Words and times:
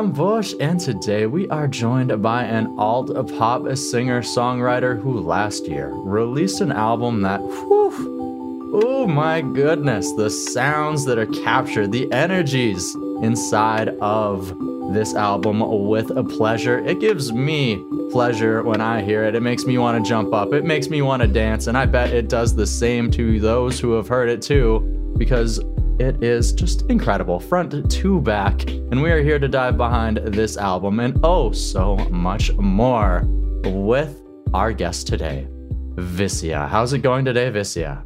Sam 0.00 0.12
Bush, 0.12 0.54
and 0.58 0.80
today 0.80 1.26
we 1.26 1.46
are 1.50 1.68
joined 1.68 2.22
by 2.22 2.44
an 2.44 2.74
alt 2.78 3.10
pop 3.36 3.76
singer 3.76 4.22
songwriter 4.22 4.98
who 4.98 5.20
last 5.20 5.66
year 5.66 5.90
released 5.92 6.62
an 6.62 6.72
album 6.72 7.20
that, 7.20 7.42
whew, 7.42 8.70
oh 8.82 9.06
my 9.06 9.42
goodness, 9.42 10.10
the 10.14 10.30
sounds 10.30 11.04
that 11.04 11.18
are 11.18 11.26
captured, 11.26 11.92
the 11.92 12.10
energies 12.12 12.94
inside 13.20 13.90
of 14.00 14.48
this 14.94 15.14
album 15.14 15.60
with 15.86 16.10
a 16.16 16.24
pleasure. 16.24 16.78
It 16.78 16.98
gives 16.98 17.30
me 17.30 17.84
pleasure 18.10 18.62
when 18.62 18.80
I 18.80 19.02
hear 19.02 19.24
it. 19.24 19.34
It 19.34 19.42
makes 19.42 19.66
me 19.66 19.76
want 19.76 20.02
to 20.02 20.08
jump 20.08 20.32
up, 20.32 20.54
it 20.54 20.64
makes 20.64 20.88
me 20.88 21.02
want 21.02 21.20
to 21.20 21.28
dance, 21.28 21.66
and 21.66 21.76
I 21.76 21.84
bet 21.84 22.14
it 22.14 22.30
does 22.30 22.54
the 22.54 22.66
same 22.66 23.10
to 23.10 23.38
those 23.38 23.78
who 23.78 23.92
have 23.92 24.08
heard 24.08 24.30
it 24.30 24.40
too, 24.40 25.14
because 25.18 25.60
it 26.00 26.24
is 26.24 26.52
just 26.52 26.90
incredible, 26.90 27.38
front 27.38 27.90
to 27.90 28.20
back. 28.22 28.68
And 28.70 29.02
we 29.02 29.10
are 29.10 29.22
here 29.22 29.38
to 29.38 29.46
dive 29.46 29.76
behind 29.76 30.16
this 30.16 30.56
album 30.56 30.98
and 30.98 31.20
oh, 31.22 31.52
so 31.52 31.96
much 32.10 32.50
more 32.54 33.24
with 33.64 34.18
our 34.54 34.72
guest 34.72 35.06
today, 35.06 35.46
Vissia. 35.96 36.66
How's 36.66 36.94
it 36.94 37.00
going 37.00 37.26
today, 37.26 37.50
Vissia? 37.50 38.02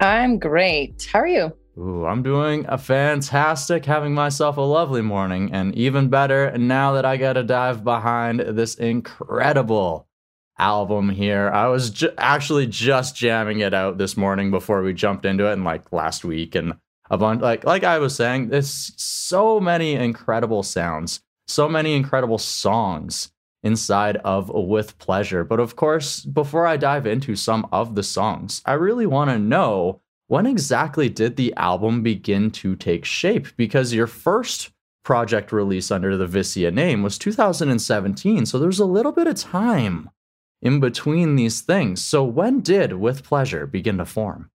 I'm 0.00 0.40
great. 0.40 1.08
How 1.12 1.20
are 1.20 1.28
you? 1.28 1.52
Ooh, 1.78 2.06
I'm 2.06 2.24
doing 2.24 2.66
a 2.68 2.76
fantastic, 2.76 3.84
having 3.84 4.12
myself 4.12 4.56
a 4.56 4.62
lovely 4.62 5.02
morning, 5.02 5.52
and 5.52 5.76
even 5.76 6.08
better 6.08 6.58
now 6.58 6.94
that 6.94 7.04
I 7.04 7.18
got 7.18 7.34
to 7.34 7.44
dive 7.44 7.84
behind 7.84 8.40
this 8.40 8.74
incredible 8.74 10.08
album 10.58 11.10
here. 11.10 11.50
I 11.50 11.68
was 11.68 11.90
ju- 11.90 12.10
actually 12.18 12.66
just 12.66 13.14
jamming 13.14 13.60
it 13.60 13.74
out 13.74 13.98
this 13.98 14.16
morning 14.16 14.50
before 14.50 14.82
we 14.82 14.92
jumped 14.92 15.24
into 15.24 15.48
it, 15.48 15.52
and 15.52 15.64
like 15.64 15.92
last 15.92 16.24
week, 16.24 16.54
and 16.56 16.74
a 17.10 17.18
bunch 17.18 17.40
like 17.40 17.64
like 17.64 17.84
I 17.84 17.98
was 17.98 18.14
saying, 18.14 18.48
there's 18.48 18.92
so 18.96 19.60
many 19.60 19.94
incredible 19.94 20.62
sounds, 20.62 21.20
so 21.46 21.68
many 21.68 21.94
incredible 21.94 22.38
songs 22.38 23.30
inside 23.62 24.16
of 24.18 24.48
With 24.48 24.96
Pleasure. 24.98 25.44
But 25.44 25.60
of 25.60 25.76
course, 25.76 26.24
before 26.24 26.66
I 26.66 26.76
dive 26.76 27.06
into 27.06 27.36
some 27.36 27.66
of 27.72 27.94
the 27.94 28.02
songs, 28.02 28.62
I 28.64 28.74
really 28.74 29.06
want 29.06 29.30
to 29.30 29.38
know 29.38 30.00
when 30.28 30.46
exactly 30.46 31.08
did 31.08 31.36
the 31.36 31.54
album 31.54 32.02
begin 32.02 32.50
to 32.50 32.74
take 32.76 33.04
shape? 33.04 33.48
Because 33.56 33.94
your 33.94 34.06
first 34.06 34.70
project 35.04 35.52
release 35.52 35.90
under 35.90 36.16
the 36.16 36.26
Vissia 36.26 36.72
name 36.72 37.02
was 37.02 37.16
2017, 37.18 38.44
so 38.44 38.58
there's 38.58 38.80
a 38.80 38.84
little 38.84 39.12
bit 39.12 39.28
of 39.28 39.36
time 39.36 40.10
in 40.62 40.80
between 40.80 41.36
these 41.36 41.60
things. 41.60 42.02
So 42.02 42.24
when 42.24 42.60
did 42.60 42.94
With 42.94 43.22
Pleasure 43.22 43.66
begin 43.66 43.98
to 43.98 44.04
form? 44.04 44.50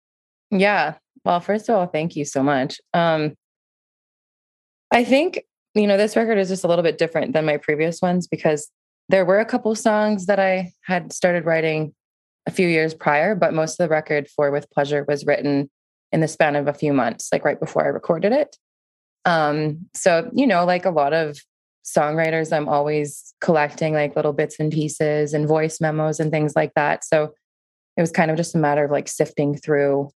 Yeah, 0.51 0.95
well, 1.25 1.41
first 1.41 1.69
of 1.69 1.77
all, 1.77 1.87
thank 1.87 2.17
you 2.17 2.25
so 2.25 2.43
much. 2.43 2.81
Um, 2.95 3.35
I 4.93 5.05
think, 5.05 5.45
you 5.75 5.87
know, 5.87 5.97
this 5.97 6.17
record 6.17 6.39
is 6.39 6.49
just 6.49 6.65
a 6.65 6.69
little 6.69 6.83
bit 6.83 6.99
different 6.99 7.33
than 7.33 7.45
my 7.45 7.57
previous 7.57 8.01
ones 8.03 8.27
because 8.27 8.71
there 9.09 9.25
were 9.25 9.41
a 9.41 9.45
couple 9.45 9.75
songs 9.75 10.27
that 10.27 10.41
I 10.41 10.73
had 10.83 11.13
started 11.13 11.45
writing 11.45 11.95
a 12.47 12.51
few 12.51 12.67
years 12.67 12.95
prior, 12.95 13.35
but 13.35 13.53
most 13.53 13.79
of 13.79 13.85
the 13.85 13.93
record 13.93 14.29
for 14.29 14.51
With 14.51 14.71
Pleasure 14.71 15.05
was 15.07 15.27
written 15.27 15.71
in 16.13 16.21
the 16.21 16.29
span 16.29 16.57
of 16.57 16.67
a 16.67 16.75
few 16.75 16.93
months, 16.93 17.29
like 17.33 17.45
right 17.45 17.61
before 17.61 17.85
I 17.85 17.89
recorded 17.89 18.33
it. 18.33 18.57
Um, 19.25 19.87
so, 19.95 20.31
you 20.35 20.47
know, 20.47 20.65
like 20.65 20.85
a 20.85 20.91
lot 20.91 21.13
of 21.13 21.39
songwriters, 21.85 22.53
I'm 22.53 22.69
always 22.69 23.35
collecting 23.41 23.95
like 23.95 24.17
little 24.17 24.33
bits 24.33 24.59
and 24.59 24.73
pieces 24.73 25.35
and 25.35 25.47
voice 25.47 25.81
memos 25.81 26.21
and 26.21 26.31
things 26.31 26.55
like 26.57 26.73
that. 26.75 27.05
So 27.05 27.35
it 27.97 28.01
was 28.01 28.11
kind 28.11 28.31
of 28.31 28.37
just 28.37 28.55
a 28.55 28.59
matter 28.59 28.85
of 28.85 28.91
like 28.91 29.09
sifting 29.09 29.57
through 29.57 30.11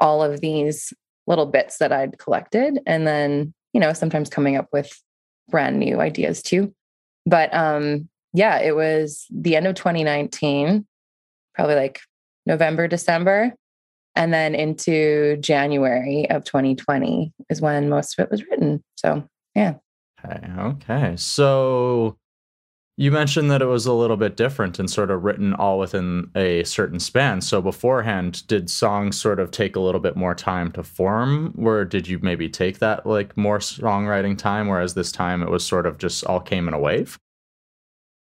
all 0.00 0.22
of 0.22 0.40
these 0.40 0.92
little 1.26 1.46
bits 1.46 1.78
that 1.78 1.92
I'd 1.92 2.18
collected 2.18 2.80
and 2.86 3.06
then, 3.06 3.54
you 3.72 3.80
know, 3.80 3.92
sometimes 3.92 4.28
coming 4.30 4.56
up 4.56 4.68
with 4.72 4.92
brand 5.48 5.78
new 5.78 6.00
ideas 6.00 6.42
too. 6.42 6.74
But 7.26 7.52
um 7.54 8.08
yeah, 8.32 8.58
it 8.60 8.76
was 8.76 9.26
the 9.30 9.56
end 9.56 9.66
of 9.66 9.74
2019, 9.74 10.86
probably 11.54 11.74
like 11.74 12.00
November, 12.46 12.86
December, 12.86 13.54
and 14.14 14.32
then 14.32 14.54
into 14.54 15.36
January 15.38 16.28
of 16.30 16.44
2020 16.44 17.32
is 17.48 17.60
when 17.60 17.88
most 17.88 18.18
of 18.18 18.24
it 18.24 18.30
was 18.30 18.44
written. 18.46 18.82
So, 18.96 19.28
yeah. 19.54 19.74
Okay. 20.24 20.52
Okay. 20.58 21.16
So 21.16 22.16
you 22.96 23.10
mentioned 23.10 23.50
that 23.50 23.62
it 23.62 23.66
was 23.66 23.86
a 23.86 23.92
little 23.92 24.16
bit 24.16 24.36
different 24.36 24.78
and 24.78 24.90
sort 24.90 25.10
of 25.10 25.24
written 25.24 25.54
all 25.54 25.78
within 25.78 26.30
a 26.34 26.64
certain 26.64 27.00
span. 27.00 27.40
So 27.40 27.62
beforehand, 27.62 28.46
did 28.46 28.68
songs 28.68 29.18
sort 29.18 29.40
of 29.40 29.50
take 29.50 29.74
a 29.74 29.80
little 29.80 30.00
bit 30.00 30.16
more 30.16 30.34
time 30.34 30.70
to 30.72 30.82
form, 30.82 31.54
or 31.58 31.84
did 31.84 32.08
you 32.08 32.18
maybe 32.20 32.48
take 32.48 32.78
that 32.80 33.06
like 33.06 33.36
more 33.36 33.58
songwriting 33.58 34.36
time, 34.36 34.68
whereas 34.68 34.94
this 34.94 35.12
time 35.12 35.42
it 35.42 35.50
was 35.50 35.64
sort 35.64 35.86
of 35.86 35.98
just 35.98 36.24
all 36.24 36.40
came 36.40 36.68
in 36.68 36.74
a 36.74 36.78
wave? 36.78 37.18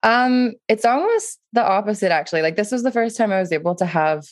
Um, 0.02 0.54
it's 0.68 0.84
almost 0.84 1.38
the 1.52 1.62
opposite 1.62 2.10
actually. 2.10 2.42
Like 2.42 2.56
this 2.56 2.72
was 2.72 2.82
the 2.82 2.90
first 2.90 3.16
time 3.16 3.30
I 3.30 3.40
was 3.40 3.52
able 3.52 3.74
to 3.76 3.86
have 3.86 4.24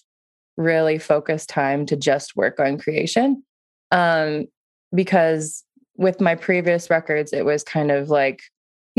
really 0.56 0.98
focused 0.98 1.48
time 1.48 1.86
to 1.86 1.96
just 1.96 2.34
work 2.34 2.58
on 2.58 2.78
creation. 2.78 3.42
Um, 3.92 4.46
because 4.94 5.64
with 5.96 6.20
my 6.20 6.34
previous 6.34 6.90
records, 6.90 7.32
it 7.32 7.44
was 7.44 7.62
kind 7.62 7.90
of 7.90 8.08
like 8.08 8.42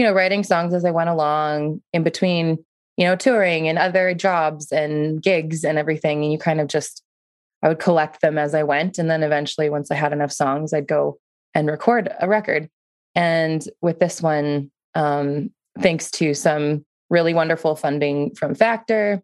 you 0.02 0.08
know, 0.08 0.14
writing 0.14 0.44
songs 0.44 0.74
as 0.74 0.84
I 0.84 0.90
went 0.90 1.12
along 1.12 1.80
in 1.94 2.02
between, 2.02 2.58
you 2.98 3.06
know, 3.06 3.16
touring 3.16 3.68
and 3.68 3.78
other 3.78 4.16
jobs 4.16 4.72
and 4.72 5.22
gigs 5.22 5.64
and 5.64 5.78
everything. 5.78 6.24
And 6.24 6.32
you 6.32 6.40
kind 6.40 6.60
of 6.60 6.68
just, 6.70 7.04
I 7.62 7.68
would 7.68 7.78
collect 7.78 8.20
them 8.20 8.40
as 8.40 8.56
I 8.56 8.64
went. 8.64 8.98
And 8.98 9.12
then 9.12 9.22
eventually, 9.22 9.70
once 9.70 9.92
I 9.92 9.96
had 9.96 10.12
enough 10.12 10.32
songs, 10.32 10.74
I'd 10.74 10.88
go 10.88 11.20
and 11.54 11.68
record 11.68 12.12
a 12.20 12.28
record. 12.28 12.68
And 13.14 13.64
with 13.84 14.00
this 14.00 14.24
one, 14.24 14.72
um, 14.96 15.52
thanks 15.80 16.10
to 16.12 16.34
some 16.34 16.84
really 17.12 17.36
wonderful 17.36 17.76
funding 17.76 18.34
from 18.34 18.56
Factor 18.56 19.22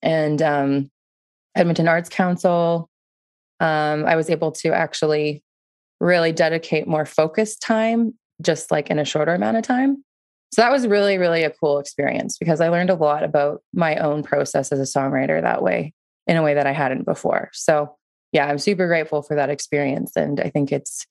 and 0.00 0.40
um, 0.42 0.92
Edmonton 1.56 1.88
Arts 1.88 2.08
Council, 2.08 2.88
um, 3.58 4.04
I 4.04 4.14
was 4.14 4.30
able 4.30 4.52
to 4.52 4.72
actually 4.72 5.42
really 6.00 6.30
dedicate 6.30 6.86
more 6.86 7.04
focused 7.04 7.62
time 7.62 8.14
just 8.42 8.70
like 8.70 8.90
in 8.90 8.98
a 8.98 9.04
shorter 9.04 9.34
amount 9.34 9.56
of 9.56 9.62
time. 9.62 10.04
So 10.52 10.62
that 10.62 10.70
was 10.70 10.86
really, 10.86 11.18
really 11.18 11.42
a 11.42 11.50
cool 11.50 11.78
experience 11.78 12.38
because 12.38 12.60
I 12.60 12.68
learned 12.68 12.90
a 12.90 12.94
lot 12.94 13.24
about 13.24 13.62
my 13.72 13.96
own 13.96 14.22
process 14.22 14.70
as 14.70 14.78
a 14.78 14.98
songwriter 14.98 15.40
that 15.40 15.62
way 15.62 15.92
in 16.26 16.36
a 16.36 16.42
way 16.42 16.54
that 16.54 16.66
I 16.66 16.72
hadn't 16.72 17.04
before. 17.04 17.50
So 17.52 17.96
yeah, 18.32 18.46
I'm 18.46 18.58
super 18.58 18.86
grateful 18.86 19.22
for 19.22 19.34
that 19.36 19.50
experience. 19.50 20.12
And 20.16 20.40
I 20.40 20.50
think 20.50 20.72
it's 20.72 21.06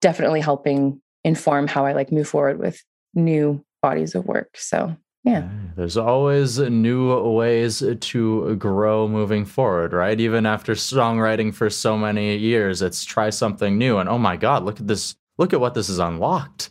definitely 0.00 0.40
helping 0.40 1.00
inform 1.24 1.66
how 1.68 1.86
I 1.86 1.92
like 1.92 2.12
move 2.12 2.28
forward 2.28 2.58
with 2.58 2.82
new 3.14 3.64
bodies 3.82 4.14
of 4.14 4.26
work. 4.26 4.56
So 4.56 4.96
yeah. 5.24 5.48
There's 5.76 5.96
always 5.96 6.58
new 6.58 7.20
ways 7.32 7.82
uh, 7.82 7.96
to 8.00 8.56
grow 8.56 9.08
moving 9.08 9.44
forward, 9.44 9.92
right? 9.92 10.18
Even 10.18 10.46
after 10.46 10.72
songwriting 10.72 11.52
for 11.52 11.68
so 11.68 11.98
many 11.98 12.36
years, 12.36 12.82
it's 12.82 13.04
try 13.04 13.30
something 13.30 13.76
new. 13.76 13.98
And 13.98 14.08
oh 14.08 14.18
my 14.18 14.36
God, 14.36 14.64
look 14.64 14.80
at 14.80 14.86
this 14.86 15.16
look 15.38 15.52
at 15.52 15.60
what 15.60 15.74
this 15.74 15.88
has 15.88 15.98
unlocked. 15.98 16.70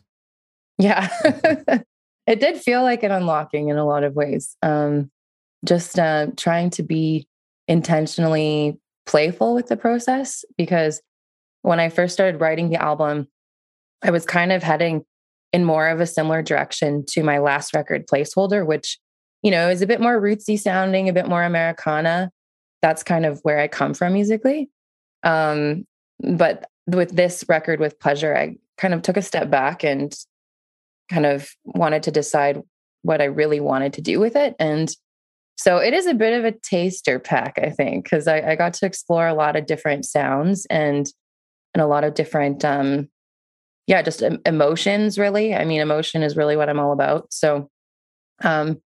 Yeah. 0.78 1.10
it 2.28 2.40
did 2.40 2.58
feel 2.58 2.84
like 2.84 3.04
an 3.04 3.12
unlocking 3.12 3.70
in 3.70 3.78
a 3.78 3.86
lot 3.86 4.04
of 4.04 4.16
ways. 4.16 4.56
Um, 4.62 5.10
just 5.66 5.98
uh, 5.98 6.28
trying 6.36 6.70
to 6.72 6.84
be 6.84 7.28
intentionally 7.68 8.78
playful 9.06 9.56
with 9.56 9.68
the 9.68 9.78
process 9.78 10.46
because 10.58 11.02
when 11.62 11.80
I 11.80 11.90
first 11.90 12.14
started 12.14 12.40
writing 12.40 12.70
the 12.70 12.82
album, 12.82 13.28
I 14.04 14.12
was 14.12 14.26
kind 14.26 14.52
of 14.52 14.62
heading 14.62 15.04
in 15.54 15.64
more 15.64 15.88
of 15.88 16.00
a 16.00 16.06
similar 16.06 16.42
direction 16.42 17.04
to 17.08 17.24
my 17.24 17.40
last 17.40 17.74
record, 17.74 18.06
Placeholder, 18.08 18.66
which, 18.66 19.00
you 19.42 19.50
know, 19.50 19.70
is 19.70 19.82
a 19.82 19.88
bit 19.88 20.02
more 20.02 20.22
rootsy 20.22 20.60
sounding, 20.60 21.10
a 21.10 21.14
bit 21.14 21.28
more 21.28 21.44
Americana. 21.44 22.32
That's 22.82 23.02
kind 23.04 23.26
of 23.26 23.40
where 23.44 23.60
I 23.60 23.68
come 23.68 23.94
from 23.94 24.14
musically. 24.14 24.70
Um, 25.24 25.86
but 26.20 26.70
with 26.88 27.16
this 27.16 27.44
record 27.48 27.80
with 27.80 28.00
pleasure 28.00 28.36
i 28.36 28.56
kind 28.78 28.94
of 28.94 29.01
took 29.01 29.18
a 29.18 29.22
step 29.22 29.50
back 29.50 29.84
and 29.84 30.16
kind 31.10 31.25
of 31.25 31.50
wanted 31.63 32.04
to 32.04 32.12
decide 32.12 32.62
what 33.01 33.22
i 33.22 33.25
really 33.25 33.60
wanted 33.60 33.94
to 33.94 34.01
do 34.01 34.19
with 34.19 34.36
it. 34.36 34.56
And 34.60 34.94
so 35.56 35.78
it 35.78 35.94
is 35.94 36.06
a 36.06 36.13
bit 36.13 36.38
of 36.38 36.45
a 36.45 36.51
taster 36.51 37.19
pack 37.19 37.57
i 37.62 37.69
think 37.69 38.04
because 38.04 38.28
I, 38.28 38.51
I, 38.51 38.56
got 38.56 38.74
to 38.75 38.86
explore 38.86 39.28
a 39.28 39.34
lot 39.34 39.56
of 39.56 39.66
different 39.66 40.06
sounds 40.06 40.68
and 40.69 41.12
and 41.74 41.81
a 41.81 41.88
lot 41.88 42.04
of 42.04 42.13
different 42.13 42.63
um 42.63 43.10
yeah 43.88 44.01
just 44.01 44.22
emotions 44.45 45.18
really. 45.18 45.56
I 45.56 45.66
mean 45.66 45.81
emotion 45.81 46.22
is 46.22 46.38
really 46.38 46.56
what 46.56 46.69
i'm 46.69 46.80
all 46.80 46.92
about. 46.92 47.34
So 47.34 47.69
um 48.44 48.81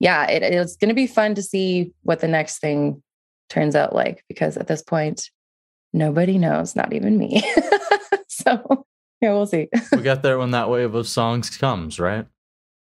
yeah 0.00 0.26
it, 0.28 0.42
it's 0.42 0.76
going 0.76 0.88
to 0.88 0.94
be 0.94 1.06
fun 1.06 1.34
to 1.34 1.42
see 1.42 1.92
what 2.02 2.20
the 2.20 2.28
next 2.28 2.58
thing 2.58 3.02
turns 3.48 3.74
out 3.74 3.94
like 3.94 4.24
because 4.28 4.56
at 4.56 4.66
this 4.66 4.82
point 4.82 5.30
nobody 5.92 6.38
knows, 6.38 6.76
not 6.76 6.92
even 6.92 7.18
me. 7.18 7.42
so 8.28 8.86
yeah, 9.20 9.32
we'll 9.32 9.46
see. 9.46 9.68
we 9.92 10.02
got 10.02 10.22
there 10.22 10.38
when 10.38 10.52
that 10.52 10.70
wave 10.70 10.94
of 10.94 11.08
songs 11.08 11.56
comes, 11.56 11.98
right? 11.98 12.26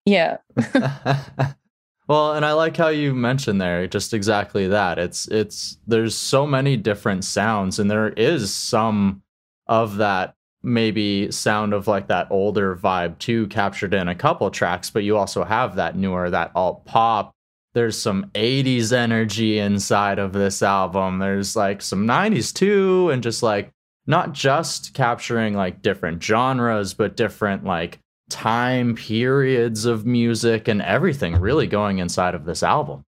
Yeah. 0.05 0.37
well, 2.07 2.33
and 2.33 2.45
I 2.45 2.53
like 2.53 2.77
how 2.77 2.89
you 2.89 3.13
mentioned 3.13 3.59
there 3.59 3.87
just 3.87 4.13
exactly 4.13 4.67
that. 4.67 4.99
It's 4.99 5.27
it's 5.27 5.77
there's 5.87 6.15
so 6.15 6.45
many 6.45 6.77
different 6.77 7.25
sounds 7.25 7.79
and 7.79 7.89
there 7.89 8.09
is 8.09 8.53
some 8.53 9.23
of 9.67 9.97
that 9.97 10.35
maybe 10.63 11.31
sound 11.31 11.73
of 11.73 11.87
like 11.87 12.07
that 12.07 12.27
older 12.29 12.75
vibe 12.75 13.17
too 13.19 13.47
captured 13.47 13.93
in 13.93 14.07
a 14.07 14.15
couple 14.15 14.49
tracks, 14.51 14.89
but 14.89 15.03
you 15.03 15.17
also 15.17 15.43
have 15.43 15.75
that 15.75 15.95
newer, 15.95 16.29
that 16.29 16.51
alt 16.55 16.85
pop. 16.85 17.33
There's 17.77 17.95
some 17.95 18.31
80s 18.33 18.91
energy 18.91 19.59
inside 19.59 20.17
of 20.17 20.33
this 20.33 20.63
album. 20.63 21.19
There's 21.19 21.55
like 21.55 21.83
some 21.83 22.07
90s 22.07 22.51
too, 22.51 23.11
and 23.11 23.21
just 23.21 23.43
like 23.43 23.71
not 24.07 24.33
just 24.33 24.95
capturing 24.95 25.53
like 25.53 25.83
different 25.83 26.23
genres, 26.23 26.95
but 26.95 27.15
different 27.15 27.65
like 27.65 27.99
time 28.31 28.95
periods 28.95 29.85
of 29.85 30.07
music 30.07 30.67
and 30.67 30.81
everything 30.81 31.35
really 31.35 31.67
going 31.67 31.99
inside 31.99 32.33
of 32.33 32.45
this 32.45 32.63
album. 32.63 33.03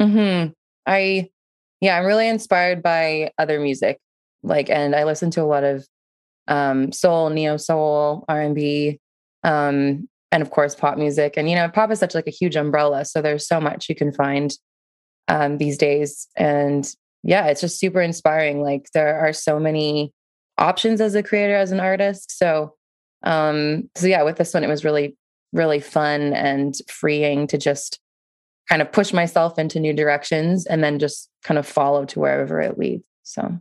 Hmm. 0.00 0.46
I, 0.84 1.30
yeah, 1.80 1.96
I'm 1.96 2.04
really 2.04 2.26
inspired 2.26 2.82
by 2.82 3.30
other 3.38 3.60
music. 3.60 4.00
Like, 4.42 4.68
and 4.68 4.96
I 4.96 5.04
listen 5.04 5.30
to 5.30 5.42
a 5.42 5.46
lot 5.46 5.62
of 5.62 5.86
um, 6.48 6.90
soul, 6.90 7.30
neo 7.30 7.56
soul, 7.56 8.24
R 8.28 8.40
and 8.40 8.56
B, 8.56 8.98
um, 9.44 10.08
and 10.32 10.42
of 10.42 10.50
course 10.50 10.74
pop 10.74 10.98
music. 10.98 11.34
And 11.36 11.48
you 11.48 11.56
know, 11.56 11.68
pop 11.68 11.90
is 11.90 11.98
such 11.98 12.14
like 12.14 12.26
a 12.26 12.32
huge 12.32 12.56
umbrella, 12.56 13.04
so 13.04 13.22
there's 13.22 13.46
so 13.46 13.60
much 13.60 13.88
you 13.88 13.94
can 13.94 14.12
find 14.12 14.52
um, 15.28 15.58
these 15.58 15.78
days. 15.78 16.26
And 16.36 16.90
yeah, 17.22 17.46
it's 17.46 17.60
just 17.60 17.78
super 17.78 18.00
inspiring. 18.00 18.62
Like 18.62 18.88
there 18.94 19.18
are 19.18 19.32
so 19.32 19.58
many 19.58 20.12
options 20.56 21.00
as 21.00 21.14
a 21.14 21.22
creator, 21.22 21.54
as 21.54 21.72
an 21.72 21.80
artist. 21.80 22.36
So, 22.36 22.74
um, 23.22 23.88
so 23.94 24.06
yeah, 24.06 24.22
with 24.22 24.36
this 24.36 24.54
one, 24.54 24.64
it 24.64 24.68
was 24.68 24.84
really, 24.84 25.16
really 25.52 25.80
fun 25.80 26.32
and 26.32 26.74
freeing 26.88 27.46
to 27.48 27.58
just 27.58 28.00
kind 28.68 28.82
of 28.82 28.92
push 28.92 29.12
myself 29.12 29.58
into 29.58 29.80
new 29.80 29.92
directions 29.92 30.66
and 30.66 30.84
then 30.84 30.98
just 30.98 31.30
kind 31.42 31.58
of 31.58 31.66
follow 31.66 32.04
to 32.04 32.20
wherever 32.20 32.60
it 32.60 32.78
leads. 32.78 33.04
So 33.22 33.58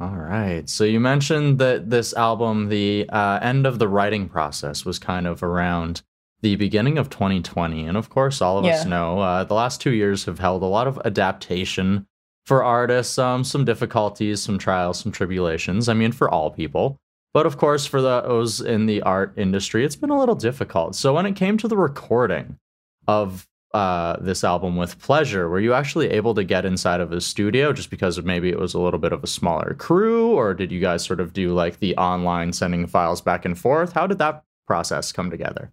all 0.00 0.16
right. 0.16 0.68
So 0.68 0.84
you 0.84 1.00
mentioned 1.00 1.58
that 1.58 1.90
this 1.90 2.14
album, 2.14 2.68
the 2.68 3.08
uh, 3.10 3.38
end 3.42 3.66
of 3.66 3.78
the 3.78 3.88
writing 3.88 4.28
process 4.28 4.84
was 4.84 4.98
kind 4.98 5.26
of 5.26 5.42
around 5.42 6.02
the 6.40 6.56
beginning 6.56 6.98
of 6.98 7.08
2020. 7.08 7.86
And 7.86 7.96
of 7.96 8.10
course, 8.10 8.40
all 8.40 8.58
of 8.58 8.64
yeah. 8.64 8.72
us 8.72 8.84
know 8.84 9.20
uh, 9.20 9.44
the 9.44 9.54
last 9.54 9.80
two 9.80 9.92
years 9.92 10.24
have 10.24 10.38
held 10.38 10.62
a 10.62 10.66
lot 10.66 10.88
of 10.88 11.00
adaptation 11.04 12.06
for 12.46 12.64
artists, 12.64 13.18
um, 13.18 13.44
some 13.44 13.64
difficulties, 13.64 14.42
some 14.42 14.58
trials, 14.58 14.98
some 14.98 15.12
tribulations. 15.12 15.88
I 15.88 15.94
mean, 15.94 16.10
for 16.10 16.28
all 16.28 16.50
people. 16.50 16.98
But 17.32 17.46
of 17.46 17.56
course, 17.56 17.86
for 17.86 18.02
those 18.02 18.60
in 18.60 18.86
the 18.86 19.02
art 19.02 19.34
industry, 19.36 19.84
it's 19.84 19.96
been 19.96 20.10
a 20.10 20.18
little 20.18 20.34
difficult. 20.34 20.94
So 20.96 21.14
when 21.14 21.26
it 21.26 21.36
came 21.36 21.56
to 21.58 21.68
the 21.68 21.76
recording 21.76 22.58
of 23.06 23.46
uh, 23.74 24.16
this 24.20 24.44
album 24.44 24.76
with 24.76 24.98
pleasure. 25.00 25.48
Were 25.48 25.60
you 25.60 25.72
actually 25.72 26.10
able 26.10 26.34
to 26.34 26.44
get 26.44 26.64
inside 26.64 27.00
of 27.00 27.10
a 27.12 27.20
studio 27.20 27.72
just 27.72 27.90
because 27.90 28.20
maybe 28.22 28.50
it 28.50 28.58
was 28.58 28.74
a 28.74 28.78
little 28.78 29.00
bit 29.00 29.12
of 29.12 29.24
a 29.24 29.26
smaller 29.26 29.74
crew 29.78 30.32
or 30.32 30.52
did 30.52 30.70
you 30.70 30.80
guys 30.80 31.04
sort 31.04 31.20
of 31.20 31.32
do 31.32 31.54
like 31.54 31.78
the 31.78 31.96
online 31.96 32.52
sending 32.52 32.86
files 32.86 33.22
back 33.22 33.44
and 33.44 33.58
forth? 33.58 33.92
How 33.92 34.06
did 34.06 34.18
that 34.18 34.42
process 34.66 35.10
come 35.10 35.30
together? 35.30 35.72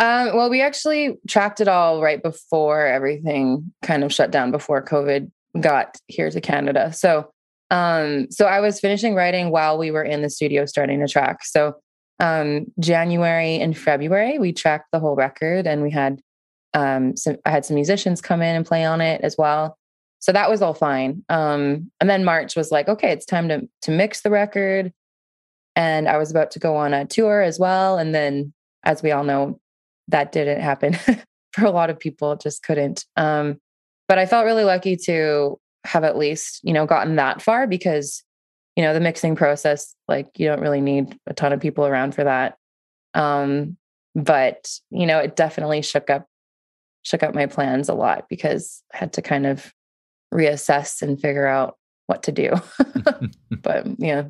Um, 0.00 0.36
well 0.36 0.50
we 0.50 0.60
actually 0.60 1.18
tracked 1.28 1.60
it 1.60 1.68
all 1.68 2.02
right 2.02 2.22
before 2.22 2.86
everything 2.86 3.72
kind 3.82 4.04
of 4.04 4.12
shut 4.12 4.30
down 4.30 4.50
before 4.50 4.84
covid 4.84 5.30
got 5.60 5.96
here 6.08 6.30
to 6.30 6.40
canada. 6.40 6.92
So 6.92 7.30
um, 7.70 8.30
so 8.30 8.44
i 8.44 8.60
was 8.60 8.80
finishing 8.80 9.14
writing 9.14 9.50
while 9.50 9.78
we 9.78 9.90
were 9.90 10.02
in 10.02 10.20
the 10.20 10.28
studio 10.28 10.66
starting 10.66 11.00
to 11.00 11.08
track. 11.08 11.44
So 11.44 11.76
um, 12.20 12.66
january 12.78 13.56
and 13.56 13.76
february 13.76 14.38
we 14.38 14.52
tracked 14.52 14.88
the 14.92 15.00
whole 15.00 15.16
record 15.16 15.66
and 15.66 15.82
we 15.82 15.90
had 15.90 16.20
um, 16.74 17.16
so 17.16 17.36
I 17.46 17.50
had 17.50 17.64
some 17.64 17.76
musicians 17.76 18.20
come 18.20 18.42
in 18.42 18.56
and 18.56 18.66
play 18.66 18.84
on 18.84 19.00
it 19.00 19.20
as 19.22 19.36
well. 19.38 19.78
So 20.18 20.32
that 20.32 20.50
was 20.50 20.60
all 20.60 20.74
fine. 20.74 21.24
Um, 21.28 21.90
and 22.00 22.10
then 22.10 22.24
March 22.24 22.56
was 22.56 22.72
like, 22.72 22.88
okay, 22.88 23.12
it's 23.12 23.26
time 23.26 23.48
to 23.48 23.68
to 23.82 23.90
mix 23.90 24.22
the 24.22 24.30
record. 24.30 24.92
And 25.76 26.08
I 26.08 26.18
was 26.18 26.30
about 26.30 26.50
to 26.52 26.58
go 26.58 26.76
on 26.76 26.94
a 26.94 27.04
tour 27.04 27.42
as 27.42 27.58
well. 27.58 27.98
And 27.98 28.14
then, 28.14 28.52
as 28.84 29.02
we 29.02 29.12
all 29.12 29.24
know, 29.24 29.60
that 30.08 30.32
didn't 30.32 30.60
happen 30.60 30.94
for 31.52 31.64
a 31.64 31.70
lot 31.70 31.90
of 31.90 31.98
people. 31.98 32.36
Just 32.36 32.62
couldn't. 32.62 33.04
Um, 33.16 33.58
but 34.08 34.18
I 34.18 34.26
felt 34.26 34.44
really 34.44 34.64
lucky 34.64 34.96
to 35.04 35.58
have 35.84 36.04
at 36.04 36.16
least, 36.16 36.60
you 36.62 36.72
know, 36.72 36.86
gotten 36.86 37.16
that 37.16 37.42
far 37.42 37.66
because, 37.66 38.22
you 38.76 38.82
know, 38.82 38.94
the 38.94 39.00
mixing 39.00 39.36
process, 39.36 39.94
like 40.08 40.28
you 40.38 40.48
don't 40.48 40.60
really 40.60 40.80
need 40.80 41.18
a 41.26 41.34
ton 41.34 41.52
of 41.52 41.60
people 41.60 41.86
around 41.86 42.14
for 42.14 42.24
that. 42.24 42.56
Um, 43.12 43.76
but 44.14 44.70
you 44.90 45.06
know, 45.06 45.18
it 45.18 45.36
definitely 45.36 45.82
shook 45.82 46.08
up 46.08 46.26
shook 47.04 47.22
up 47.22 47.34
my 47.34 47.46
plans 47.46 47.88
a 47.88 47.94
lot 47.94 48.26
because 48.28 48.82
I 48.92 48.98
had 48.98 49.12
to 49.14 49.22
kind 49.22 49.46
of 49.46 49.72
reassess 50.32 51.00
and 51.00 51.20
figure 51.20 51.46
out 51.46 51.76
what 52.06 52.24
to 52.24 52.32
do. 52.32 52.52
but 53.62 53.86
um, 53.86 53.96
yeah. 53.98 54.24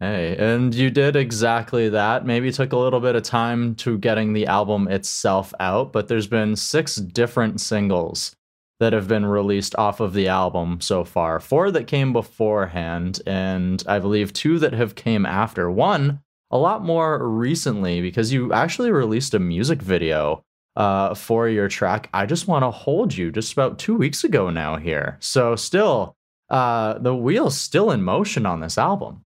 Hey, 0.00 0.36
and 0.36 0.74
you 0.74 0.90
did 0.90 1.14
exactly 1.14 1.88
that. 1.90 2.26
Maybe 2.26 2.50
took 2.50 2.72
a 2.72 2.76
little 2.76 2.98
bit 2.98 3.14
of 3.14 3.22
time 3.22 3.76
to 3.76 3.98
getting 3.98 4.32
the 4.32 4.46
album 4.46 4.88
itself 4.88 5.54
out, 5.60 5.92
but 5.92 6.08
there's 6.08 6.26
been 6.26 6.56
six 6.56 6.96
different 6.96 7.60
singles 7.60 8.34
that 8.80 8.92
have 8.92 9.06
been 9.06 9.24
released 9.24 9.76
off 9.76 10.00
of 10.00 10.12
the 10.12 10.26
album 10.26 10.80
so 10.80 11.04
far. 11.04 11.38
Four 11.38 11.70
that 11.70 11.86
came 11.86 12.12
beforehand, 12.12 13.20
and 13.28 13.84
I 13.86 14.00
believe 14.00 14.32
two 14.32 14.58
that 14.58 14.72
have 14.72 14.96
came 14.96 15.24
after. 15.24 15.70
One 15.70 16.20
a 16.50 16.58
lot 16.58 16.82
more 16.82 17.24
recently 17.26 18.00
because 18.00 18.32
you 18.32 18.52
actually 18.52 18.90
released 18.90 19.34
a 19.34 19.38
music 19.38 19.80
video 19.80 20.44
uh, 20.76 21.14
for 21.14 21.48
your 21.48 21.68
track. 21.68 22.08
I 22.12 22.26
just 22.26 22.48
want 22.48 22.62
to 22.62 22.70
hold 22.70 23.14
you 23.16 23.30
just 23.30 23.52
about 23.52 23.78
two 23.78 23.94
weeks 23.94 24.24
ago 24.24 24.50
now 24.50 24.76
here. 24.76 25.18
So 25.20 25.56
still, 25.56 26.16
uh, 26.50 26.98
the 26.98 27.14
wheel's 27.14 27.58
still 27.58 27.90
in 27.90 28.02
motion 28.02 28.46
on 28.46 28.60
this 28.60 28.78
album. 28.78 29.24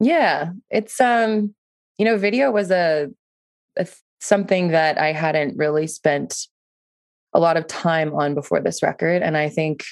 Yeah, 0.00 0.52
it's 0.70 1.00
um, 1.00 1.54
you 1.98 2.04
know, 2.04 2.16
video 2.16 2.50
was 2.50 2.70
a, 2.70 3.08
a 3.76 3.86
something 4.20 4.68
that 4.68 4.98
I 4.98 5.12
hadn't 5.12 5.56
really 5.56 5.86
spent 5.86 6.46
a 7.34 7.40
lot 7.40 7.56
of 7.56 7.66
time 7.66 8.14
on 8.14 8.34
before 8.34 8.60
this 8.60 8.82
record, 8.82 9.22
and 9.22 9.36
I 9.36 9.48
think 9.48 9.84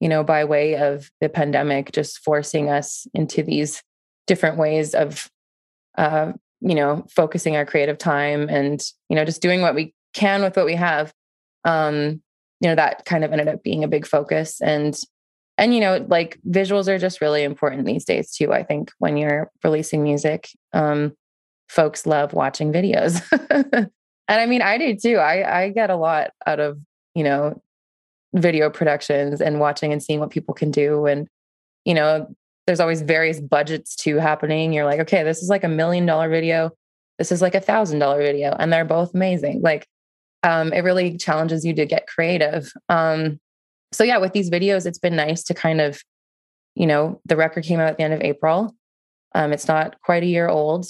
you 0.00 0.08
know 0.08 0.22
by 0.22 0.44
way 0.44 0.76
of 0.76 1.10
the 1.20 1.28
pandemic 1.28 1.92
just 1.92 2.18
forcing 2.24 2.70
us 2.70 3.06
into 3.14 3.42
these 3.42 3.82
different 4.26 4.58
ways 4.58 4.94
of 4.94 5.28
uh, 5.96 6.32
you 6.60 6.74
know 6.74 7.04
focusing 7.10 7.56
our 7.56 7.66
creative 7.66 7.98
time 7.98 8.48
and 8.48 8.80
you 9.08 9.16
know 9.16 9.24
just 9.24 9.42
doing 9.42 9.60
what 9.60 9.74
we 9.74 9.92
can 10.18 10.42
with 10.42 10.56
what 10.56 10.66
we 10.66 10.74
have 10.74 11.12
um 11.64 12.20
you 12.60 12.68
know 12.68 12.74
that 12.74 13.04
kind 13.04 13.24
of 13.24 13.32
ended 13.32 13.48
up 13.48 13.62
being 13.62 13.84
a 13.84 13.88
big 13.88 14.06
focus. 14.06 14.60
And 14.60 14.98
and 15.56 15.74
you 15.74 15.80
know 15.80 16.04
like 16.08 16.38
visuals 16.48 16.88
are 16.88 16.98
just 16.98 17.20
really 17.20 17.42
important 17.42 17.84
these 17.84 18.04
days 18.04 18.30
too 18.30 18.52
i 18.52 18.62
think 18.62 18.92
when 18.98 19.16
you're 19.16 19.50
releasing 19.64 20.04
music 20.04 20.48
um 20.72 21.12
folks 21.68 22.06
love 22.06 22.32
watching 22.32 22.72
videos. 22.72 23.22
And 24.30 24.42
i 24.42 24.44
mean 24.44 24.60
i 24.60 24.76
do 24.76 24.94
too. 24.94 25.16
I 25.16 25.60
i 25.60 25.68
get 25.70 25.88
a 25.88 25.96
lot 25.96 26.32
out 26.46 26.60
of 26.60 26.78
you 27.14 27.24
know 27.24 27.62
video 28.34 28.68
productions 28.68 29.40
and 29.40 29.58
watching 29.58 29.90
and 29.90 30.02
seeing 30.02 30.20
what 30.20 30.28
people 30.28 30.52
can 30.52 30.70
do. 30.70 31.06
And 31.06 31.26
you 31.86 31.94
know 31.94 32.26
there's 32.66 32.78
always 32.78 33.00
various 33.00 33.40
budgets 33.40 33.96
too 33.96 34.16
happening. 34.16 34.74
You're 34.74 34.84
like 34.84 35.00
okay 35.00 35.22
this 35.22 35.42
is 35.42 35.48
like 35.48 35.64
a 35.64 35.68
million 35.68 36.04
dollar 36.04 36.28
video. 36.28 36.72
This 37.16 37.32
is 37.32 37.40
like 37.40 37.54
a 37.54 37.60
thousand 37.60 38.00
dollar 38.00 38.18
video. 38.18 38.54
And 38.58 38.70
they're 38.70 38.84
both 38.84 39.14
amazing. 39.14 39.62
Like 39.62 39.88
um, 40.42 40.72
it 40.72 40.80
really 40.80 41.16
challenges 41.16 41.64
you 41.64 41.74
to 41.74 41.86
get 41.86 42.06
creative. 42.06 42.72
Um, 42.88 43.38
so 43.92 44.04
yeah, 44.04 44.18
with 44.18 44.32
these 44.32 44.50
videos, 44.50 44.86
it's 44.86 44.98
been 44.98 45.16
nice 45.16 45.42
to 45.44 45.54
kind 45.54 45.80
of, 45.80 46.02
you 46.74 46.86
know, 46.86 47.20
the 47.24 47.36
record 47.36 47.64
came 47.64 47.80
out 47.80 47.88
at 47.88 47.96
the 47.96 48.04
end 48.04 48.14
of 48.14 48.20
April. 48.20 48.74
Um, 49.34 49.52
it's 49.52 49.68
not 49.68 50.00
quite 50.02 50.22
a 50.22 50.26
year 50.26 50.48
old. 50.48 50.86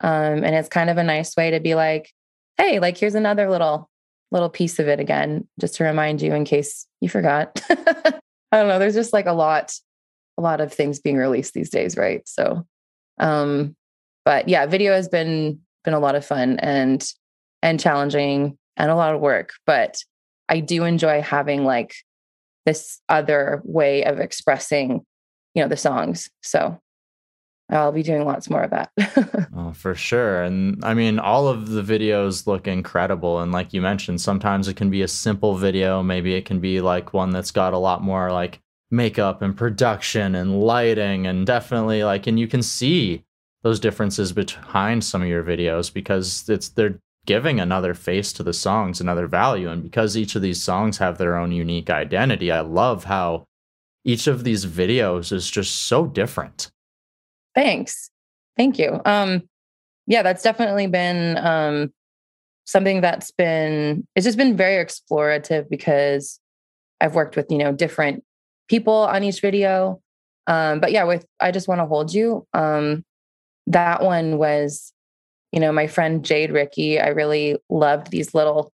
Um, 0.00 0.44
and 0.44 0.54
it's 0.54 0.68
kind 0.68 0.90
of 0.90 0.98
a 0.98 1.04
nice 1.04 1.36
way 1.36 1.50
to 1.50 1.60
be 1.60 1.74
like, 1.74 2.12
hey, 2.56 2.78
like 2.78 2.96
here's 2.96 3.14
another 3.14 3.50
little 3.50 3.88
little 4.30 4.50
piece 4.50 4.78
of 4.78 4.88
it 4.88 5.00
again, 5.00 5.48
just 5.58 5.76
to 5.76 5.84
remind 5.84 6.20
you 6.20 6.34
in 6.34 6.44
case 6.44 6.86
you 7.00 7.08
forgot. 7.08 7.60
I 7.70 8.58
don't 8.58 8.68
know. 8.68 8.78
There's 8.78 8.94
just 8.94 9.14
like 9.14 9.26
a 9.26 9.32
lot, 9.32 9.74
a 10.36 10.42
lot 10.42 10.60
of 10.60 10.72
things 10.72 11.00
being 11.00 11.16
released 11.16 11.54
these 11.54 11.70
days, 11.70 11.96
right? 11.96 12.20
So 12.28 12.66
um, 13.18 13.74
but 14.24 14.48
yeah, 14.48 14.66
video 14.66 14.92
has 14.92 15.08
been 15.08 15.60
been 15.84 15.94
a 15.94 15.98
lot 15.98 16.14
of 16.14 16.24
fun 16.24 16.58
and 16.58 17.04
and 17.62 17.80
challenging 17.80 18.58
and 18.78 18.90
a 18.90 18.94
lot 18.94 19.14
of 19.14 19.20
work, 19.20 19.54
but 19.66 20.02
I 20.48 20.60
do 20.60 20.84
enjoy 20.84 21.20
having 21.20 21.64
like 21.64 21.94
this 22.64 23.00
other 23.08 23.60
way 23.64 24.04
of 24.04 24.20
expressing, 24.20 25.04
you 25.54 25.62
know, 25.62 25.68
the 25.68 25.76
songs. 25.76 26.30
So 26.42 26.80
I'll 27.70 27.92
be 27.92 28.02
doing 28.02 28.24
lots 28.24 28.48
more 28.48 28.62
of 28.62 28.70
that. 28.70 28.90
oh, 29.56 29.72
for 29.72 29.94
sure. 29.94 30.42
And 30.42 30.82
I 30.84 30.94
mean, 30.94 31.18
all 31.18 31.48
of 31.48 31.68
the 31.68 31.82
videos 31.82 32.46
look 32.46 32.66
incredible. 32.66 33.40
And 33.40 33.52
like 33.52 33.74
you 33.74 33.82
mentioned, 33.82 34.20
sometimes 34.20 34.68
it 34.68 34.76
can 34.76 34.90
be 34.90 35.02
a 35.02 35.08
simple 35.08 35.56
video. 35.56 36.02
Maybe 36.02 36.34
it 36.34 36.46
can 36.46 36.60
be 36.60 36.80
like 36.80 37.12
one 37.12 37.30
that's 37.30 37.50
got 37.50 37.74
a 37.74 37.78
lot 37.78 38.02
more 38.02 38.30
like 38.30 38.60
makeup 38.90 39.42
and 39.42 39.54
production 39.56 40.34
and 40.34 40.60
lighting. 40.62 41.26
And 41.26 41.46
definitely 41.46 42.04
like, 42.04 42.26
and 42.26 42.38
you 42.38 42.46
can 42.46 42.62
see 42.62 43.24
those 43.62 43.80
differences 43.80 44.32
behind 44.32 45.04
some 45.04 45.20
of 45.20 45.28
your 45.28 45.42
videos 45.42 45.92
because 45.92 46.48
it's 46.48 46.70
they're 46.70 47.00
giving 47.28 47.60
another 47.60 47.92
face 47.92 48.32
to 48.32 48.42
the 48.42 48.54
songs, 48.54 49.02
another 49.02 49.26
value. 49.26 49.68
And 49.68 49.82
because 49.82 50.16
each 50.16 50.34
of 50.34 50.40
these 50.40 50.62
songs 50.62 50.96
have 50.96 51.18
their 51.18 51.36
own 51.36 51.52
unique 51.52 51.90
identity, 51.90 52.50
I 52.50 52.60
love 52.60 53.04
how 53.04 53.44
each 54.02 54.26
of 54.26 54.44
these 54.44 54.64
videos 54.64 55.30
is 55.30 55.50
just 55.50 55.86
so 55.88 56.06
different. 56.06 56.70
Thanks. 57.54 58.10
Thank 58.56 58.78
you. 58.78 59.02
Um, 59.04 59.42
yeah, 60.06 60.22
that's 60.22 60.42
definitely 60.42 60.86
been 60.86 61.36
um, 61.36 61.92
something 62.64 63.02
that's 63.02 63.30
been 63.30 64.06
it's 64.16 64.24
just 64.24 64.38
been 64.38 64.56
very 64.56 64.82
explorative 64.82 65.68
because 65.68 66.40
I've 66.98 67.14
worked 67.14 67.36
with 67.36 67.50
you 67.50 67.58
know 67.58 67.72
different 67.72 68.24
people 68.70 68.94
on 68.94 69.22
each 69.22 69.42
video. 69.42 70.00
Um, 70.46 70.80
but 70.80 70.92
yeah, 70.92 71.04
with 71.04 71.26
I 71.40 71.50
just 71.50 71.68
want 71.68 71.82
to 71.82 71.86
hold 71.86 72.14
you. 72.14 72.46
Um, 72.54 73.04
that 73.66 74.02
one 74.02 74.38
was, 74.38 74.94
you 75.52 75.60
know, 75.60 75.72
my 75.72 75.86
friend 75.86 76.24
Jade 76.24 76.52
Ricky. 76.52 77.00
I 77.00 77.08
really 77.08 77.56
loved 77.70 78.10
these 78.10 78.34
little 78.34 78.72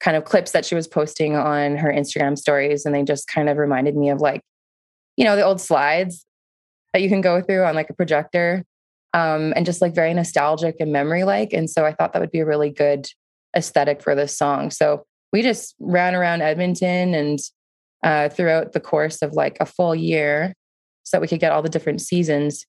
kind 0.00 0.16
of 0.16 0.24
clips 0.24 0.52
that 0.52 0.64
she 0.64 0.74
was 0.74 0.86
posting 0.86 1.36
on 1.36 1.76
her 1.76 1.92
Instagram 1.92 2.38
stories, 2.38 2.84
and 2.84 2.94
they 2.94 3.02
just 3.02 3.28
kind 3.28 3.48
of 3.48 3.56
reminded 3.56 3.96
me 3.96 4.10
of 4.10 4.20
like, 4.20 4.42
you 5.16 5.24
know, 5.24 5.36
the 5.36 5.44
old 5.44 5.60
slides 5.60 6.24
that 6.92 7.02
you 7.02 7.08
can 7.08 7.20
go 7.20 7.42
through 7.42 7.64
on 7.64 7.74
like 7.74 7.90
a 7.90 7.94
projector 7.94 8.64
um, 9.14 9.52
and 9.56 9.66
just 9.66 9.82
like 9.82 9.94
very 9.94 10.14
nostalgic 10.14 10.76
and 10.80 10.92
memory 10.92 11.24
like. 11.24 11.52
And 11.52 11.68
so 11.68 11.84
I 11.84 11.92
thought 11.92 12.12
that 12.12 12.20
would 12.20 12.30
be 12.30 12.40
a 12.40 12.46
really 12.46 12.70
good 12.70 13.06
aesthetic 13.56 14.02
for 14.02 14.14
this 14.14 14.36
song. 14.36 14.70
So 14.70 15.04
we 15.32 15.42
just 15.42 15.74
ran 15.78 16.14
around 16.14 16.42
Edmonton 16.42 17.14
and 17.14 17.38
uh, 18.02 18.28
throughout 18.28 18.72
the 18.72 18.80
course 18.80 19.22
of 19.22 19.32
like 19.32 19.56
a 19.60 19.66
full 19.66 19.94
year 19.94 20.54
so 21.02 21.16
that 21.16 21.20
we 21.20 21.28
could 21.28 21.40
get 21.40 21.52
all 21.52 21.62
the 21.62 21.68
different 21.68 22.00
seasons. 22.00 22.64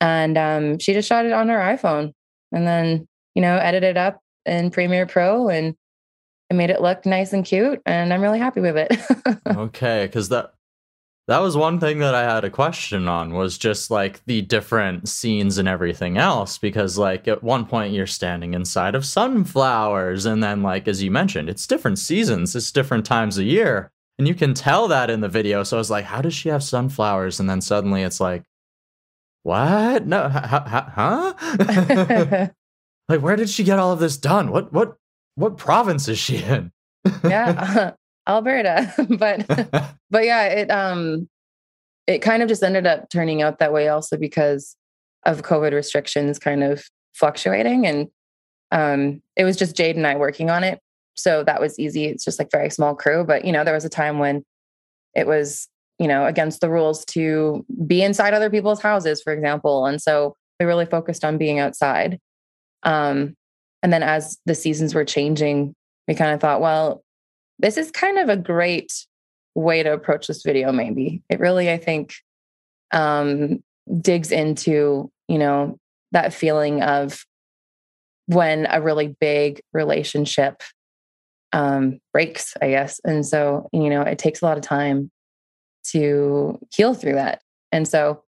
And 0.00 0.36
um, 0.38 0.78
she 0.78 0.92
just 0.92 1.08
shot 1.08 1.26
it 1.26 1.32
on 1.32 1.48
her 1.48 1.58
iPhone 1.58 2.12
and 2.54 2.66
then, 2.66 3.06
you 3.34 3.42
know, 3.42 3.56
edited 3.56 3.96
up 3.96 4.20
in 4.46 4.70
Premiere 4.70 5.06
Pro 5.06 5.48
and 5.48 5.74
it 6.50 6.54
made 6.54 6.70
it 6.70 6.80
look 6.80 7.04
nice 7.04 7.32
and 7.32 7.44
cute. 7.44 7.80
And 7.84 8.12
I'm 8.12 8.22
really 8.22 8.38
happy 8.38 8.60
with 8.60 8.76
it. 8.76 8.96
okay. 9.56 10.08
Cause 10.08 10.28
that, 10.28 10.54
that 11.26 11.38
was 11.38 11.56
one 11.56 11.80
thing 11.80 12.00
that 12.00 12.14
I 12.14 12.22
had 12.22 12.44
a 12.44 12.50
question 12.50 13.08
on 13.08 13.32
was 13.32 13.56
just 13.56 13.90
like 13.90 14.24
the 14.26 14.42
different 14.42 15.08
scenes 15.08 15.56
and 15.56 15.66
everything 15.66 16.18
else 16.18 16.58
because 16.58 16.98
like 16.98 17.26
at 17.26 17.42
one 17.42 17.64
point 17.64 17.94
you're 17.94 18.06
standing 18.06 18.52
inside 18.52 18.94
of 18.94 19.06
sunflowers 19.06 20.26
and 20.26 20.42
then 20.42 20.62
like 20.62 20.86
as 20.86 21.02
you 21.02 21.10
mentioned 21.10 21.48
it's 21.48 21.66
different 21.66 21.98
seasons 21.98 22.54
it's 22.54 22.70
different 22.70 23.06
times 23.06 23.38
a 23.38 23.44
year 23.44 23.90
and 24.18 24.28
you 24.28 24.34
can 24.34 24.52
tell 24.52 24.86
that 24.88 25.08
in 25.08 25.22
the 25.22 25.28
video 25.28 25.62
so 25.62 25.78
I 25.78 25.80
was 25.80 25.90
like 25.90 26.04
how 26.04 26.20
does 26.20 26.34
she 26.34 26.50
have 26.50 26.62
sunflowers 26.62 27.40
and 27.40 27.48
then 27.48 27.62
suddenly 27.62 28.02
it's 28.02 28.20
like 28.20 28.44
what 29.44 30.06
no 30.06 30.28
huh 30.28 31.34
like 33.08 33.20
where 33.20 33.36
did 33.36 33.48
she 33.48 33.62
get 33.64 33.78
all 33.78 33.92
of 33.92 34.00
this 34.00 34.16
done 34.16 34.50
what 34.50 34.72
what 34.72 34.96
what 35.36 35.56
province 35.56 36.08
is 36.08 36.18
she 36.18 36.38
in 36.38 36.72
yeah 37.22 37.92
Alberta. 38.26 38.92
but 39.18 39.46
but 40.10 40.24
yeah, 40.24 40.44
it 40.46 40.70
um 40.70 41.28
it 42.06 42.20
kind 42.20 42.42
of 42.42 42.48
just 42.48 42.62
ended 42.62 42.86
up 42.86 43.08
turning 43.10 43.42
out 43.42 43.58
that 43.58 43.72
way 43.72 43.88
also 43.88 44.16
because 44.16 44.76
of 45.24 45.42
COVID 45.42 45.72
restrictions 45.72 46.38
kind 46.38 46.62
of 46.62 46.84
fluctuating. 47.14 47.86
And 47.86 48.08
um 48.72 49.22
it 49.36 49.44
was 49.44 49.56
just 49.56 49.76
Jade 49.76 49.96
and 49.96 50.06
I 50.06 50.16
working 50.16 50.50
on 50.50 50.64
it. 50.64 50.80
So 51.14 51.44
that 51.44 51.60
was 51.60 51.78
easy. 51.78 52.06
It's 52.06 52.24
just 52.24 52.38
like 52.38 52.50
very 52.50 52.70
small 52.70 52.94
crew. 52.94 53.24
But 53.24 53.44
you 53.44 53.52
know, 53.52 53.64
there 53.64 53.74
was 53.74 53.84
a 53.84 53.90
time 53.90 54.18
when 54.18 54.42
it 55.14 55.28
was, 55.28 55.68
you 55.98 56.08
know, 56.08 56.26
against 56.26 56.60
the 56.60 56.70
rules 56.70 57.04
to 57.06 57.64
be 57.86 58.02
inside 58.02 58.34
other 58.34 58.50
people's 58.50 58.82
houses, 58.82 59.22
for 59.22 59.32
example. 59.32 59.86
And 59.86 60.00
so 60.00 60.36
we 60.58 60.66
really 60.66 60.86
focused 60.86 61.24
on 61.24 61.38
being 61.38 61.58
outside. 61.58 62.18
Um, 62.82 63.34
and 63.82 63.92
then 63.92 64.02
as 64.02 64.38
the 64.46 64.54
seasons 64.54 64.94
were 64.94 65.04
changing, 65.04 65.74
we 66.08 66.14
kind 66.14 66.32
of 66.32 66.40
thought, 66.40 66.60
well, 66.60 67.02
this 67.58 67.76
is 67.76 67.90
kind 67.90 68.18
of 68.18 68.28
a 68.28 68.36
great 68.36 68.92
way 69.54 69.82
to 69.82 69.92
approach 69.92 70.26
this 70.26 70.42
video 70.42 70.72
maybe 70.72 71.22
it 71.28 71.38
really 71.38 71.70
i 71.70 71.76
think 71.76 72.14
um 72.92 73.62
digs 74.00 74.32
into 74.32 75.10
you 75.28 75.38
know 75.38 75.78
that 76.12 76.34
feeling 76.34 76.82
of 76.82 77.24
when 78.26 78.66
a 78.70 78.80
really 78.80 79.14
big 79.20 79.60
relationship 79.72 80.62
um 81.52 82.00
breaks 82.12 82.54
i 82.60 82.68
guess 82.68 83.00
and 83.04 83.24
so 83.24 83.68
you 83.72 83.88
know 83.88 84.02
it 84.02 84.18
takes 84.18 84.42
a 84.42 84.44
lot 84.44 84.56
of 84.56 84.62
time 84.64 85.10
to 85.84 86.58
heal 86.74 86.94
through 86.94 87.14
that 87.14 87.40
and 87.72 87.86
so 87.86 88.22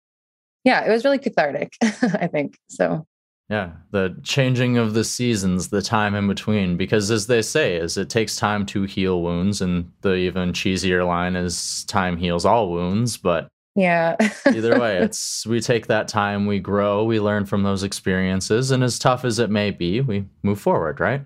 yeah 0.64 0.86
it 0.86 0.92
was 0.92 1.04
really 1.04 1.20
cathartic 1.20 1.74
i 1.84 2.28
think 2.28 2.58
so 2.70 3.06
yeah, 3.48 3.74
the 3.92 4.18
changing 4.24 4.78
of 4.78 4.96
the 4.96 5.04
seasons, 5.04 5.70
the 5.70 5.82
time 5.82 6.16
in 6.16 6.28
between, 6.28 6.78
because 6.78 7.12
as 7.12 7.28
they 7.28 7.44
say, 7.44 7.76
is 7.76 7.96
it 7.96 8.10
takes 8.10 8.36
time 8.36 8.66
to 8.68 8.84
heal 8.84 9.22
wounds, 9.22 9.62
and 9.62 9.92
the 10.02 10.16
even 10.16 10.52
cheesier 10.52 11.06
line 11.06 11.36
is 11.36 11.84
time 11.86 12.18
heals 12.18 12.44
all 12.44 12.72
wounds. 12.72 13.18
But 13.18 13.48
yeah, 13.76 14.16
either 14.48 14.80
way, 14.80 14.98
it's 15.02 15.46
we 15.46 15.62
take 15.62 15.86
that 15.88 16.08
time, 16.08 16.48
we 16.48 16.60
grow, 16.60 17.04
we 17.04 17.20
learn 17.20 17.46
from 17.46 17.62
those 17.62 17.84
experiences, 17.84 18.72
and 18.72 18.84
as 18.84 18.98
tough 18.98 19.24
as 19.24 19.38
it 19.38 19.52
may 19.52 19.70
be, 19.70 20.02
we 20.02 20.26
move 20.42 20.60
forward, 20.60 21.00
right? 21.00 21.24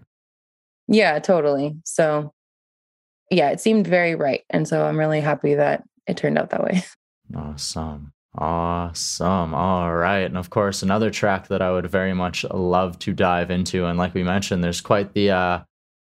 Yeah, 0.89 1.19
totally. 1.19 1.77
So, 1.85 2.33
yeah, 3.31 3.51
it 3.51 3.61
seemed 3.61 3.87
very 3.87 4.15
right, 4.15 4.43
and 4.49 4.67
so 4.67 4.85
I'm 4.85 4.99
really 4.99 5.21
happy 5.21 5.55
that 5.55 5.85
it 6.07 6.17
turned 6.17 6.37
out 6.37 6.49
that 6.51 6.63
way. 6.63 6.83
Awesome. 7.35 8.13
Awesome. 8.37 9.53
All 9.53 9.93
right. 9.93 10.19
And 10.19 10.37
of 10.37 10.49
course, 10.49 10.83
another 10.83 11.09
track 11.09 11.47
that 11.47 11.61
I 11.61 11.71
would 11.71 11.89
very 11.89 12.13
much 12.13 12.43
love 12.45 12.99
to 12.99 13.13
dive 13.13 13.51
into. 13.51 13.85
And 13.85 13.97
like 13.97 14.13
we 14.13 14.23
mentioned, 14.23 14.63
there's 14.63 14.81
quite 14.81 15.13
the 15.13 15.31
uh, 15.31 15.59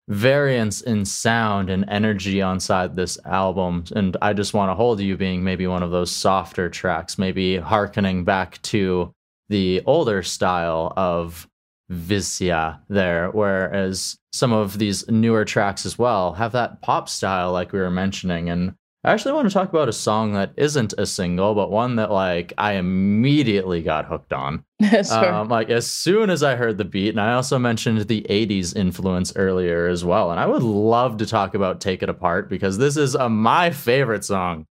variance 0.09 0.80
in 0.80 1.04
sound 1.04 1.71
and 1.71 1.85
energy 1.88 2.42
on 2.42 2.59
side 2.59 2.97
this 2.97 3.18
album. 3.25 3.85
And 3.95 4.16
I 4.21 4.33
just 4.33 4.54
want 4.54 4.71
to 4.71 4.75
hold 4.75 5.00
you 5.00 5.16
being 5.16 5.45
maybe 5.45 5.66
one 5.66 5.83
of 5.83 5.90
those 5.90 6.11
softer 6.11 6.68
tracks, 6.68 7.18
maybe 7.18 7.59
harkening 7.59 8.25
back 8.25 8.61
to 8.62 9.12
the 9.49 9.83
older 9.87 10.23
style 10.23 10.92
of 10.97 11.49
Vissia 11.90 12.80
there, 12.88 13.30
whereas 13.30 14.18
some 14.33 14.52
of 14.52 14.78
these 14.78 15.09
newer 15.09 15.45
tracks 15.45 15.87
as 15.87 15.99
well 15.99 16.35
have 16.35 16.52
that 16.52 16.83
pop 16.83 17.09
style, 17.09 17.52
like 17.52 17.73
we 17.73 17.78
were 17.78 17.90
mentioning. 17.90 18.50
And 18.50 18.75
I 19.04 19.12
actually 19.12 19.32
want 19.32 19.48
to 19.48 19.54
talk 19.54 19.68
about 19.68 19.88
a 19.88 19.92
song 19.92 20.32
that 20.32 20.52
isn't 20.56 20.92
a 20.98 21.06
single, 21.06 21.54
but 21.54 21.70
one 21.70 21.96
that 21.96 22.10
like 22.10 22.52
I 22.58 22.72
immediately 22.74 23.80
got 23.80 24.06
hooked 24.06 24.32
on. 24.32 24.64
sure. 24.82 25.32
Um, 25.32 25.48
like 25.48 25.70
as 25.70 25.86
soon 25.86 26.30
as 26.30 26.42
I 26.42 26.56
heard 26.56 26.78
the 26.78 26.84
beat, 26.84 27.10
and 27.10 27.20
I 27.20 27.34
also 27.34 27.58
mentioned 27.60 28.00
the 28.08 28.26
'80s 28.28 28.74
influence 28.76 29.32
earlier 29.36 29.86
as 29.86 30.04
well. 30.04 30.32
And 30.32 30.40
I 30.40 30.46
would 30.46 30.64
love 30.64 31.18
to 31.18 31.26
talk 31.26 31.54
about 31.54 31.80
"Take 31.80 32.02
It 32.02 32.08
Apart" 32.08 32.48
because 32.50 32.76
this 32.76 32.96
is 32.96 33.14
uh, 33.14 33.28
my 33.28 33.70
favorite 33.70 34.24
song 34.24 34.66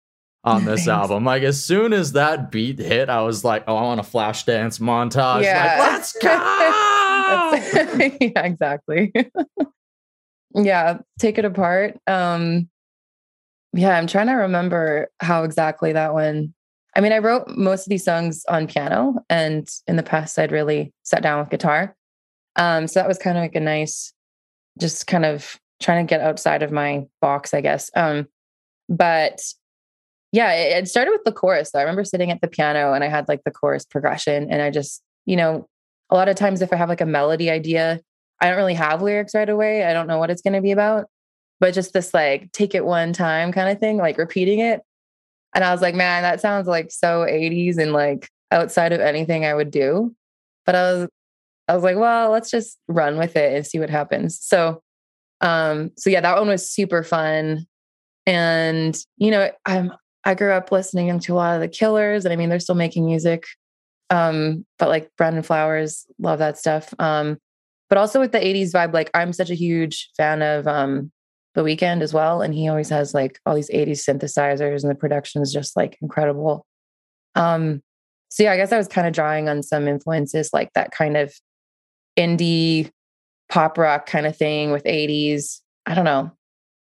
on 0.45 0.63
this 0.63 0.87
album. 0.87 1.25
Like 1.25 1.43
as 1.43 1.63
soon 1.63 1.91
as 1.91 2.13
that 2.13 2.49
beat 2.49 2.79
hit, 2.79 3.09
I 3.09 3.21
was 3.21 3.43
like, 3.43 3.65
"Oh, 3.67 3.75
I 3.75 3.81
want 3.83 3.99
a 3.99 4.03
flash 4.03 4.45
dance 4.45 4.79
montage." 4.79 5.43
Yeah. 5.43 5.77
Like, 5.79 5.91
let's 5.91 6.13
go. 6.21 6.29
yeah, 8.25 8.45
exactly. 8.45 9.11
yeah, 10.55 10.99
"Take 11.19 11.37
It 11.37 11.45
Apart." 11.45 11.97
Um, 12.07 12.69
yeah, 13.73 13.97
I'm 13.97 14.07
trying 14.07 14.27
to 14.27 14.33
remember 14.33 15.09
how 15.19 15.43
exactly 15.43 15.93
that 15.93 16.13
one. 16.13 16.53
I 16.95 17.01
mean, 17.01 17.11
I 17.11 17.17
wrote 17.17 17.47
most 17.49 17.87
of 17.87 17.89
these 17.89 18.05
songs 18.05 18.45
on 18.47 18.67
piano, 18.67 19.15
and 19.29 19.67
in 19.87 19.95
the 19.95 20.03
past, 20.03 20.37
I'd 20.37 20.51
really 20.51 20.93
sat 21.01 21.23
down 21.23 21.39
with 21.39 21.49
guitar. 21.49 21.95
Um, 22.55 22.87
so 22.87 22.99
that 22.99 23.07
was 23.07 23.17
kind 23.17 23.35
of 23.35 23.41
like 23.41 23.55
a 23.55 23.59
nice, 23.59 24.13
just 24.79 25.07
kind 25.07 25.25
of 25.25 25.59
trying 25.81 26.05
to 26.05 26.09
get 26.09 26.21
outside 26.21 26.61
of 26.61 26.71
my 26.71 27.05
box, 27.19 27.53
I 27.53 27.61
guess. 27.61 27.89
Um, 27.95 28.27
but 28.89 29.41
yeah, 30.31 30.53
it, 30.53 30.83
it 30.83 30.87
started 30.87 31.11
with 31.11 31.23
the 31.25 31.31
chorus. 31.31 31.73
I 31.73 31.81
remember 31.81 32.03
sitting 32.03 32.29
at 32.29 32.41
the 32.41 32.47
piano 32.47 32.93
and 32.93 33.03
I 33.03 33.07
had 33.07 33.27
like 33.27 33.41
the 33.43 33.51
chorus 33.51 33.85
progression, 33.85 34.51
and 34.51 34.61
I 34.61 34.69
just, 34.69 35.01
you 35.25 35.35
know, 35.35 35.67
a 36.11 36.15
lot 36.15 36.29
of 36.29 36.35
times 36.35 36.61
if 36.61 36.71
I 36.71 36.75
have 36.75 36.89
like 36.89 37.01
a 37.01 37.07
melody 37.07 37.49
idea, 37.49 38.01
I 38.39 38.49
don't 38.49 38.57
really 38.57 38.75
have 38.75 39.01
lyrics 39.01 39.33
right 39.33 39.49
away. 39.49 39.83
I 39.83 39.93
don't 39.93 40.05
know 40.05 40.19
what 40.19 40.29
it's 40.29 40.43
going 40.43 40.53
to 40.53 40.61
be 40.61 40.71
about 40.71 41.07
but 41.59 41.73
just 41.73 41.93
this 41.93 42.13
like 42.13 42.51
take 42.51 42.75
it 42.75 42.85
one 42.85 43.13
time 43.13 43.51
kind 43.51 43.69
of 43.69 43.79
thing, 43.79 43.97
like 43.97 44.17
repeating 44.17 44.59
it. 44.59 44.81
And 45.55 45.63
I 45.63 45.71
was 45.71 45.81
like, 45.81 45.95
man, 45.95 46.23
that 46.23 46.41
sounds 46.41 46.67
like 46.67 46.91
so 46.91 47.21
80s 47.21 47.77
and 47.77 47.93
like 47.93 48.29
outside 48.51 48.91
of 48.91 48.99
anything 48.99 49.45
I 49.45 49.53
would 49.53 49.71
do. 49.71 50.15
But 50.65 50.75
I 50.75 50.93
was 50.93 51.09
I 51.67 51.75
was 51.75 51.83
like, 51.83 51.97
well, 51.97 52.29
let's 52.31 52.51
just 52.51 52.77
run 52.87 53.17
with 53.17 53.35
it 53.35 53.53
and 53.55 53.65
see 53.65 53.79
what 53.79 53.89
happens. 53.89 54.39
So 54.41 54.81
um 55.41 55.91
so 55.97 56.09
yeah, 56.09 56.21
that 56.21 56.37
one 56.37 56.49
was 56.49 56.69
super 56.69 57.03
fun. 57.03 57.65
And 58.25 58.97
you 59.17 59.31
know, 59.31 59.51
I'm 59.65 59.91
I 60.25 60.35
grew 60.35 60.51
up 60.51 60.71
listening 60.71 61.19
to 61.19 61.33
a 61.33 61.35
lot 61.35 61.55
of 61.55 61.61
the 61.61 61.67
killers 61.67 62.25
and 62.25 62.33
I 62.33 62.35
mean 62.35 62.49
they're 62.49 62.59
still 62.59 62.75
making 62.75 63.05
music. 63.05 63.45
Um, 64.09 64.65
but 64.79 64.89
like 64.89 65.09
Brandon 65.17 65.43
Flowers, 65.43 66.05
love 66.19 66.39
that 66.39 66.57
stuff. 66.57 66.93
Um, 66.99 67.37
but 67.89 67.97
also 67.97 68.19
with 68.19 68.31
the 68.31 68.39
80s 68.39 68.71
vibe, 68.71 68.93
like 68.93 69.09
I'm 69.13 69.33
such 69.33 69.49
a 69.49 69.55
huge 69.55 70.09
fan 70.17 70.41
of 70.41 70.67
um 70.67 71.11
The 71.55 71.63
Weeknd 71.63 72.01
as 72.01 72.13
well. 72.13 72.41
And 72.41 72.53
he 72.53 72.67
always 72.67 72.89
has 72.89 73.13
like 73.13 73.39
all 73.45 73.55
these 73.55 73.69
80s 73.69 74.03
synthesizers 74.03 74.81
and 74.81 74.89
the 74.89 74.95
production 74.95 75.41
is 75.41 75.53
just 75.53 75.75
like 75.75 75.97
incredible. 76.01 76.65
Um, 77.35 77.81
so 78.29 78.43
yeah, 78.43 78.51
I 78.53 78.57
guess 78.57 78.71
I 78.71 78.77
was 78.77 78.87
kind 78.87 79.07
of 79.07 79.13
drawing 79.13 79.49
on 79.49 79.61
some 79.61 79.87
influences 79.87 80.49
like 80.53 80.71
that 80.73 80.91
kind 80.91 81.17
of 81.17 81.33
indie 82.17 82.89
pop 83.49 83.77
rock 83.77 84.05
kind 84.07 84.25
of 84.25 84.35
thing 84.35 84.71
with 84.71 84.83
80s. 84.83 85.59
I 85.85 85.93
don't 85.93 86.05
know. 86.05 86.31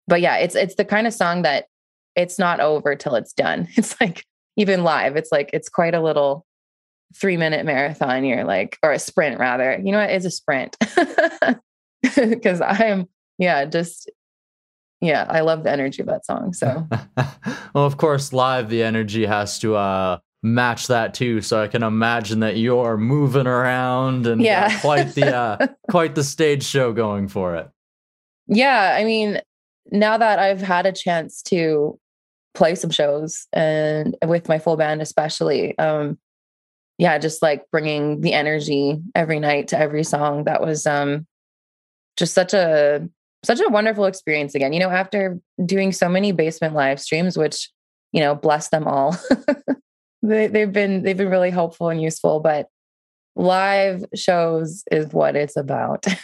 But 0.07 0.21
yeah, 0.21 0.37
it's 0.37 0.55
it's 0.55 0.75
the 0.75 0.85
kind 0.85 1.07
of 1.07 1.13
song 1.13 1.43
that 1.43 1.65
it's 2.15 2.39
not 2.39 2.59
over 2.59 2.95
till 2.95 3.15
it's 3.15 3.33
done. 3.33 3.67
It's 3.75 3.99
like 3.99 4.25
even 4.57 4.83
live, 4.83 5.15
it's 5.17 5.31
like 5.31 5.49
it's 5.53 5.69
quite 5.69 5.93
a 5.93 6.01
little 6.01 6.45
three 7.15 7.37
minute 7.37 7.65
marathon, 7.65 8.23
you're 8.23 8.43
like, 8.43 8.77
or 8.83 8.91
a 8.91 8.99
sprint 8.99 9.39
rather. 9.39 9.79
You 9.83 9.91
know 9.91 9.99
what? 9.99 10.09
It's 10.09 10.25
a 10.25 10.31
sprint. 10.31 10.75
Because 12.15 12.61
I'm, 12.61 13.07
yeah, 13.39 13.65
just, 13.65 14.11
yeah, 15.01 15.25
I 15.29 15.41
love 15.41 15.63
the 15.63 15.71
energy 15.71 16.01
of 16.01 16.07
that 16.07 16.25
song. 16.25 16.53
So, 16.53 16.87
well, 17.73 17.85
of 17.85 17.97
course, 17.97 18.33
live, 18.33 18.69
the 18.69 18.83
energy 18.83 19.25
has 19.25 19.59
to, 19.59 19.75
uh, 19.75 20.19
match 20.45 20.85
that 20.87 21.15
too 21.15 21.41
so 21.41 21.59
i 21.59 21.67
can 21.67 21.81
imagine 21.81 22.41
that 22.41 22.55
you're 22.55 22.97
moving 22.97 23.47
around 23.47 24.27
and 24.27 24.43
yeah. 24.43 24.79
quite 24.79 25.15
the 25.15 25.35
uh, 25.35 25.67
quite 25.89 26.13
the 26.13 26.23
stage 26.23 26.63
show 26.63 26.93
going 26.93 27.27
for 27.27 27.55
it 27.55 27.67
yeah 28.45 28.95
i 28.95 29.03
mean 29.03 29.41
now 29.91 30.19
that 30.19 30.37
i've 30.37 30.61
had 30.61 30.85
a 30.85 30.91
chance 30.91 31.41
to 31.41 31.99
play 32.53 32.75
some 32.75 32.91
shows 32.91 33.47
and 33.53 34.15
with 34.23 34.47
my 34.47 34.59
full 34.59 34.77
band 34.77 35.01
especially 35.01 35.75
um 35.79 36.15
yeah 36.99 37.17
just 37.17 37.41
like 37.41 37.63
bringing 37.71 38.21
the 38.21 38.33
energy 38.33 39.01
every 39.15 39.39
night 39.39 39.69
to 39.69 39.79
every 39.79 40.03
song 40.03 40.43
that 40.43 40.61
was 40.61 40.85
um 40.85 41.25
just 42.17 42.35
such 42.35 42.53
a 42.53 43.09
such 43.45 43.59
a 43.59 43.69
wonderful 43.69 44.05
experience 44.05 44.55
again 44.55 44.73
you 44.73 44.79
know 44.79 44.89
after 44.89 45.39
doing 45.65 45.91
so 45.91 46.09
many 46.09 46.31
basement 46.31 46.73
live 46.73 46.99
streams 46.99 47.37
which 47.37 47.69
you 48.11 48.21
know 48.21 48.35
bless 48.35 48.69
them 48.69 48.87
all. 48.87 49.17
They, 50.21 50.47
they've 50.47 50.71
been 50.71 51.03
they've 51.03 51.15
been 51.15 51.29
really 51.29 51.51
helpful 51.51 51.89
and 51.89 52.01
useful 52.01 52.39
but 52.39 52.67
live 53.35 54.03
shows 54.15 54.83
is 54.91 55.13
what 55.13 55.35
it's 55.35 55.55
about. 55.55 56.05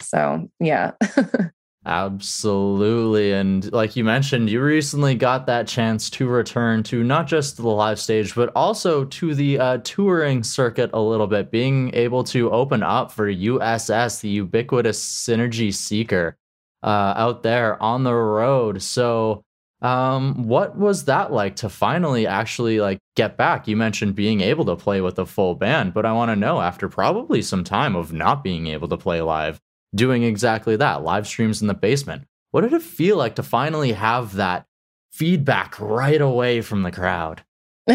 So 0.00 0.50
yeah. 0.60 0.92
Absolutely. 1.86 3.32
And 3.32 3.70
like 3.72 3.94
you 3.94 4.04
mentioned, 4.04 4.50
you 4.50 4.62
recently 4.62 5.14
got 5.14 5.46
that 5.46 5.66
chance 5.66 6.10
to 6.10 6.26
return 6.26 6.82
to 6.84 7.04
not 7.04 7.26
just 7.26 7.56
the 7.56 7.68
live 7.68 8.00
stage, 8.00 8.34
but 8.34 8.50
also 8.56 9.04
to 9.04 9.34
the 9.34 9.58
uh, 9.58 9.78
touring 9.84 10.42
circuit 10.42 10.90
a 10.92 11.00
little 11.00 11.26
bit, 11.26 11.50
being 11.50 11.94
able 11.94 12.24
to 12.24 12.50
open 12.50 12.82
up 12.82 13.12
for 13.12 13.32
USS, 13.32 14.20
the 14.20 14.30
ubiquitous 14.30 15.02
synergy 15.04 15.72
seeker, 15.74 16.36
uh, 16.84 17.14
out 17.16 17.42
there 17.42 17.82
on 17.82 18.04
the 18.04 18.14
road. 18.14 18.82
So, 18.82 19.42
um, 19.80 20.46
what 20.46 20.76
was 20.76 21.06
that 21.06 21.32
like 21.32 21.56
to 21.56 21.68
finally 21.68 22.26
actually 22.26 22.80
like 22.80 22.98
get 23.16 23.36
back? 23.36 23.66
You 23.66 23.76
mentioned 23.76 24.14
being 24.14 24.40
able 24.40 24.64
to 24.66 24.76
play 24.76 25.00
with 25.00 25.18
a 25.18 25.26
full 25.26 25.54
band, 25.54 25.92
but 25.94 26.06
I 26.06 26.12
want 26.12 26.30
to 26.30 26.36
know 26.36 26.60
after 26.60 26.88
probably 26.88 27.42
some 27.42 27.64
time 27.64 27.96
of 27.96 28.12
not 28.12 28.44
being 28.44 28.66
able 28.66 28.88
to 28.88 28.96
play 28.96 29.20
live, 29.20 29.60
doing 29.94 30.22
exactly 30.22 30.76
that, 30.76 31.02
live 31.02 31.26
streams 31.26 31.60
in 31.60 31.68
the 31.68 31.74
basement. 31.74 32.24
What 32.50 32.60
did 32.60 32.72
it 32.72 32.82
feel 32.82 33.16
like 33.16 33.34
to 33.36 33.42
finally 33.42 33.92
have 33.92 34.34
that 34.34 34.66
feedback 35.12 35.78
right 35.80 36.20
away 36.20 36.60
from 36.60 36.82
the 36.82 36.92
crowd? 36.92 37.42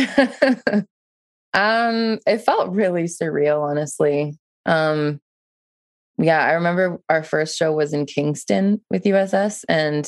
um, 1.53 2.19
it 2.27 2.39
felt 2.39 2.71
really 2.71 3.03
surreal, 3.03 3.61
honestly. 3.61 4.37
Um, 4.65 5.21
yeah, 6.19 6.43
I 6.43 6.51
remember 6.51 6.99
our 7.09 7.23
first 7.23 7.57
show 7.57 7.71
was 7.71 7.93
in 7.93 8.05
Kingston 8.05 8.81
with 8.89 9.03
USS, 9.05 9.63
and 9.69 10.07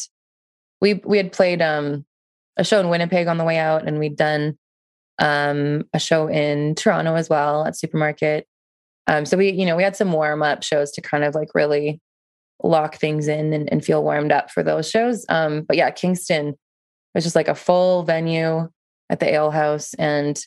we 0.82 0.96
we 1.06 1.18
had 1.18 1.32
played 1.32 1.62
um 1.62 2.06
a 2.58 2.64
show 2.64 2.80
in 2.80 2.90
Winnipeg 2.90 3.28
on 3.28 3.38
the 3.38 3.46
way 3.46 3.58
out, 3.58 3.88
and 3.88 3.98
we'd 3.98 4.18
done 4.18 4.58
um 5.20 5.86
a 5.94 6.00
show 6.00 6.28
in 6.28 6.76
Toronto 6.76 7.16
as 7.16 7.30
well 7.30 7.66
at 7.66 7.78
Supermarket. 7.78 8.46
Um, 9.08 9.26
so 9.26 9.38
we, 9.38 9.52
you 9.52 9.66
know, 9.66 9.76
we 9.76 9.84
had 9.84 9.96
some 9.96 10.12
warm 10.12 10.44
up 10.44 10.64
shows 10.64 10.92
to 10.92 11.02
kind 11.02 11.24
of 11.24 11.34
like 11.34 11.50
really 11.56 12.00
lock 12.64 12.96
things 12.96 13.28
in 13.28 13.54
and, 13.54 13.72
and 13.72 13.84
feel 13.84 14.04
warmed 14.04 14.32
up 14.32 14.52
for 14.52 14.64
those 14.64 14.90
shows. 14.90 15.26
Um, 15.30 15.64
but 15.64 15.76
yeah, 15.78 15.90
Kingston 15.92 16.56
was 17.16 17.24
just 17.24 17.36
like 17.36 17.48
a 17.48 17.56
full 17.56 18.04
venue 18.04 18.70
at 19.10 19.20
the 19.20 19.34
Ale 19.34 19.52
House, 19.52 19.94
and 19.96 20.40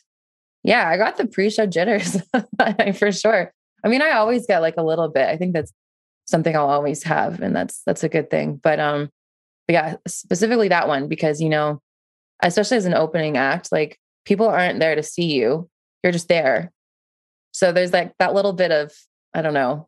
yeah, 0.63 0.87
I 0.87 0.97
got 0.97 1.17
the 1.17 1.27
pre-show 1.27 1.65
jitters 1.65 2.17
for 2.97 3.11
sure. 3.11 3.51
I 3.83 3.87
mean, 3.87 4.01
I 4.01 4.11
always 4.11 4.47
get 4.47 4.61
like 4.61 4.75
a 4.77 4.83
little 4.83 5.09
bit. 5.09 5.27
I 5.27 5.37
think 5.37 5.53
that's 5.53 5.71
something 6.25 6.55
I'll 6.55 6.69
always 6.69 7.03
have, 7.03 7.41
and 7.41 7.55
that's 7.55 7.81
that's 7.85 8.03
a 8.03 8.09
good 8.09 8.29
thing. 8.29 8.59
But 8.61 8.79
um, 8.79 9.09
but 9.67 9.73
yeah, 9.73 9.95
specifically 10.07 10.69
that 10.69 10.87
one 10.87 11.07
because 11.07 11.41
you 11.41 11.49
know, 11.49 11.81
especially 12.41 12.77
as 12.77 12.85
an 12.85 12.93
opening 12.93 13.37
act, 13.37 13.71
like 13.71 13.99
people 14.25 14.47
aren't 14.47 14.79
there 14.79 14.95
to 14.95 15.03
see 15.03 15.33
you; 15.33 15.69
you're 16.03 16.13
just 16.13 16.27
there. 16.27 16.71
So 17.51 17.71
there's 17.71 17.93
like 17.93 18.13
that 18.19 18.33
little 18.33 18.53
bit 18.53 18.71
of 18.71 18.91
I 19.33 19.41
don't 19.41 19.53
know 19.53 19.87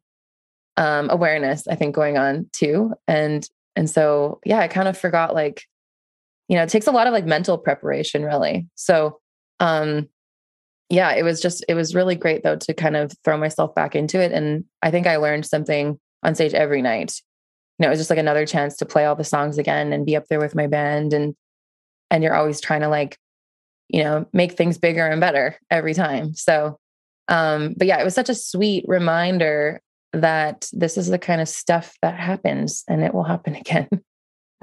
um, 0.78 1.10
awareness 1.10 1.67
I 1.67 1.76
think 1.76 1.95
going 1.95 2.17
on 2.17 2.50
too, 2.54 2.93
and 3.08 3.47
and 3.76 3.89
so 3.89 4.39
yeah, 4.45 4.60
I 4.60 4.67
kind 4.67 4.88
of 4.88 4.97
forgot 4.97 5.34
like 5.34 5.63
you 6.47 6.56
know 6.56 6.63
it 6.63 6.69
takes 6.69 6.88
a 6.88 6.91
lot 6.91 7.08
of 7.08 7.13
like 7.13 7.26
mental 7.26 7.58
preparation 7.58 8.23
really. 8.23 8.67
So 8.76 9.19
um 9.60 10.08
yeah, 10.89 11.13
it 11.13 11.23
was 11.23 11.41
just 11.41 11.63
it 11.67 11.73
was 11.73 11.95
really 11.95 12.15
great 12.15 12.43
though 12.43 12.56
to 12.56 12.73
kind 12.73 12.95
of 12.95 13.12
throw 13.23 13.38
myself 13.38 13.76
back 13.76 13.95
into 13.95 14.21
it, 14.21 14.32
and 14.32 14.65
I 14.82 14.91
think 14.91 15.08
I 15.08 15.17
learned 15.17 15.45
something 15.45 16.00
on 16.23 16.36
stage 16.36 16.54
every 16.54 16.82
night 16.82 17.21
you 17.78 17.84
know, 17.84 17.89
it 17.89 17.91
was 17.91 18.00
just 18.00 18.10
like 18.10 18.19
another 18.19 18.45
chance 18.45 18.76
to 18.78 18.86
play 18.86 19.06
all 19.06 19.15
the 19.15 19.23
songs 19.23 19.58
again 19.58 19.93
and 19.93 20.06
be 20.06 20.15
up 20.15 20.28
there 20.28 20.39
with 20.39 20.56
my 20.56 20.67
band 20.67 21.13
and 21.13 21.36
and 22.10 22.23
you're 22.23 22.36
always 22.36 22.62
trying 22.62 22.82
to 22.82 22.88
like, 22.88 23.17
you 23.89 24.04
know, 24.04 24.26
make 24.32 24.54
things 24.54 24.78
bigger 24.78 25.06
and 25.06 25.19
better 25.19 25.58
every 25.69 25.93
time. 25.93 26.34
So 26.34 26.80
um, 27.28 27.76
but 27.78 27.88
yeah, 27.88 28.00
it 28.00 28.06
was 28.06 28.15
such 28.15 28.30
a 28.30 28.36
sweet 28.36 28.86
reminder 28.88 29.82
that 30.13 30.69
this 30.71 30.97
is 30.97 31.08
the 31.08 31.19
kind 31.19 31.41
of 31.41 31.50
stuff 31.50 31.93
that 32.02 32.17
happens 32.17 32.84
and 32.88 33.04
it 33.04 33.13
will 33.13 33.26
happen 33.26 33.56
again. 33.63 33.89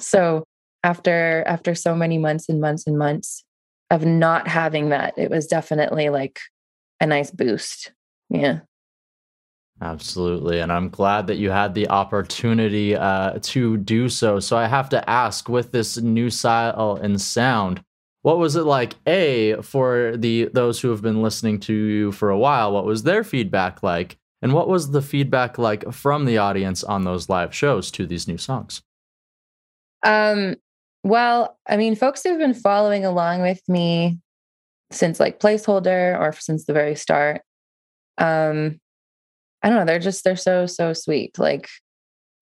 so 0.01 0.45
after 0.83 1.45
after 1.47 1.75
so 1.75 1.95
many 1.95 2.19
months 2.19 2.49
and 2.49 2.61
months 2.61 2.87
and 2.87 2.99
months 2.99 3.45
of 3.91 4.05
not 4.05 4.49
having 4.49 4.91
that, 4.91 5.15
it 5.17 5.31
was 5.31 5.47
definitely 5.47 6.09
like 6.09 6.41
a 7.01 7.07
nice 7.07 7.31
boost. 7.31 7.93
Yeah. 8.31 8.61
Absolutely. 9.81 10.61
And 10.61 10.73
I'm 10.73 10.89
glad 10.89 11.27
that 11.27 11.37
you 11.37 11.51
had 11.51 11.75
the 11.75 11.89
opportunity 11.89 12.97
uh, 12.97 13.39
to 13.43 13.77
do 13.77 14.09
so. 14.09 14.39
So 14.41 14.57
I 14.57 14.67
have 14.67 14.89
to 14.91 15.11
ask 15.11 15.49
with 15.49 15.73
this 15.73 15.99
new 15.99 16.31
style 16.31 16.99
and 17.03 17.21
sound, 17.21 17.83
what 18.23 18.39
was 18.39 18.57
it 18.57 18.63
like, 18.63 18.95
A, 19.07 19.57
for 19.63 20.17
the 20.17 20.49
those 20.55 20.81
who 20.81 20.91
have 20.91 21.03
been 21.03 21.23
listening 21.23 21.61
to 21.61 21.75
you 21.75 22.13
for 22.13 22.31
a 22.31 22.39
while? 22.39 22.73
What 22.73 22.87
was 22.87 23.03
their 23.03 23.25
feedback 23.25 23.83
like? 23.83 24.17
And 24.41 24.55
what 24.55 24.69
was 24.69 24.91
the 24.91 25.03
feedback 25.03 25.59
like 25.59 25.93
from 25.93 26.25
the 26.25 26.39
audience 26.39 26.85
on 26.85 27.05
those 27.05 27.29
live 27.29 27.55
shows 27.55 27.91
to 27.91 28.07
these 28.07 28.29
new 28.29 28.39
songs? 28.39 28.81
Um, 30.03 30.57
well, 31.05 31.59
I 31.69 31.77
mean, 31.77 31.95
folks 31.95 32.23
who've 32.23 32.39
been 32.39 32.55
following 32.55 33.05
along 33.05 33.43
with 33.43 33.61
me 33.69 34.19
since 34.91 35.21
like 35.21 35.39
placeholder 35.39 36.19
or 36.19 36.33
since 36.33 36.65
the 36.65 36.73
very 36.73 36.95
start, 36.97 37.43
um, 38.17 38.81
I 39.63 39.69
don't 39.69 39.79
know, 39.79 39.85
they're 39.85 39.99
just 39.99 40.25
they're 40.25 40.35
so 40.35 40.65
so 40.65 40.95
sweet. 40.95 41.39
Like 41.39 41.69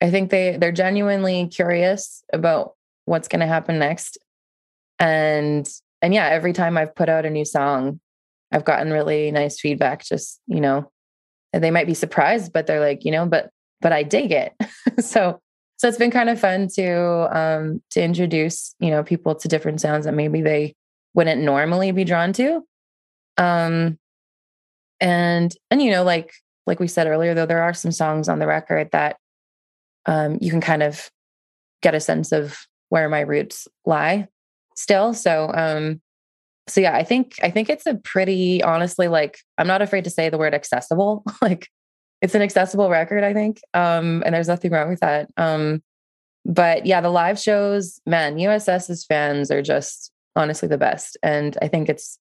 I 0.01 0.11
think 0.11 0.31
they 0.31 0.57
they're 0.57 0.71
genuinely 0.71 1.49
curious 1.49 2.23
about 2.33 2.75
what's 3.05 3.27
going 3.27 3.41
to 3.41 3.47
happen 3.47 3.81
next. 3.81 4.17
And 5.01 5.69
and 6.01 6.15
yeah, 6.15 6.29
every 6.29 6.53
time 6.53 6.79
I've 6.79 6.95
put 6.95 7.09
out 7.09 7.27
a 7.27 7.31
new 7.31 7.45
song, 7.45 8.01
I've 8.53 8.65
gotten 8.65 8.93
really 8.93 9.33
nice 9.33 9.59
feedback 9.59 10.05
just, 10.05 10.41
you 10.47 10.61
know, 10.61 10.89
they 11.53 11.73
might 11.73 11.89
be 11.89 11.95
surprised 11.95 12.53
but 12.53 12.69
they're 12.69 12.81
like, 12.81 13.05
you 13.05 13.11
know, 13.11 13.27
but 13.27 13.51
but 13.81 13.93
I 13.93 14.05
dig 14.05 14.31
it. 14.31 14.53
so 15.01 15.41
so 15.83 15.89
it's 15.89 15.99
been 15.99 16.13
kind 16.13 16.31
of 16.31 16.39
fun 16.39 16.69
to 16.77 17.37
um 17.37 17.83
to 17.91 18.01
introduce, 18.01 18.77
you 18.79 18.91
know, 18.91 19.03
people 19.03 19.35
to 19.35 19.49
different 19.49 19.81
sounds 19.81 20.05
that 20.05 20.15
maybe 20.15 20.41
they 20.41 20.77
wouldn't 21.13 21.43
normally 21.43 21.91
be 21.91 22.05
drawn 22.05 22.33
to. 22.35 22.63
Um 23.37 23.99
and 25.01 25.53
and 25.73 25.83
you 25.83 25.91
know 25.91 26.05
like 26.05 26.33
like 26.69 26.79
we 26.79 26.87
said 26.87 27.09
earlier, 27.09 27.35
though, 27.35 27.47
there 27.47 27.65
are 27.65 27.75
some 27.75 27.91
songs 27.91 28.29
on 28.29 28.39
the 28.39 28.47
record 28.47 28.91
that 28.93 29.17
um, 30.07 30.39
you 30.41 30.53
can 30.53 30.61
kind 30.61 30.85
of 30.85 31.11
get 31.83 31.97
a 31.97 31.99
sense 31.99 32.31
of 32.31 32.57
where 32.91 33.09
my 33.09 33.21
roots 33.21 33.67
lie 33.85 34.29
still. 34.77 35.13
So, 35.13 35.51
um, 35.53 36.01
so 36.69 36.81
yeah, 36.81 36.97
I 36.97 37.03
think 37.03 37.35
I 37.43 37.51
think 37.51 37.69
it's 37.69 37.87
a 37.87 37.97
pretty 37.97 38.63
honestly 38.63 39.09
like 39.09 39.39
I'm 39.59 39.67
not 39.67 39.83
afraid 39.83 40.05
to 40.05 40.11
say 40.11 40.29
the 40.29 40.39
word 40.39 40.55
accessible. 40.55 41.25
like 41.43 41.69
it's 42.23 42.37
an 42.37 42.43
accessible 42.43 42.89
record, 42.89 43.25
I 43.25 43.35
think, 43.35 43.61
um, 43.75 44.23
and 44.25 44.35
there's 44.35 44.49
nothing 44.49 44.71
wrong 44.71 44.89
with 44.89 45.01
that. 45.01 45.29
Um, 45.37 45.83
but 46.45 46.87
yeah, 46.87 47.01
the 47.01 47.11
live 47.11 47.39
shows, 47.39 48.01
man, 48.07 48.39
USS's 48.39 49.05
fans 49.05 49.51
are 49.51 49.61
just 49.61 50.13
honestly 50.37 50.69
the 50.69 50.79
best, 50.79 51.19
and 51.23 51.59
I 51.61 51.69
think 51.69 51.89
it's 51.89 52.19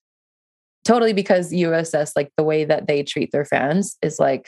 totally 0.83 1.13
because 1.13 1.53
USS, 1.53 2.13
like 2.15 2.31
the 2.35 2.43
way 2.43 2.65
that 2.65 2.87
they 2.87 3.03
treat 3.03 3.31
their 3.31 3.45
fans 3.45 3.97
is 4.01 4.19
like 4.19 4.47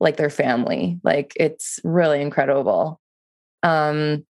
like 0.00 0.16
their 0.16 0.30
family. 0.30 0.98
Like 1.04 1.32
it's 1.36 1.80
really 1.84 2.20
incredible. 2.20 3.00
Um, 3.62 4.26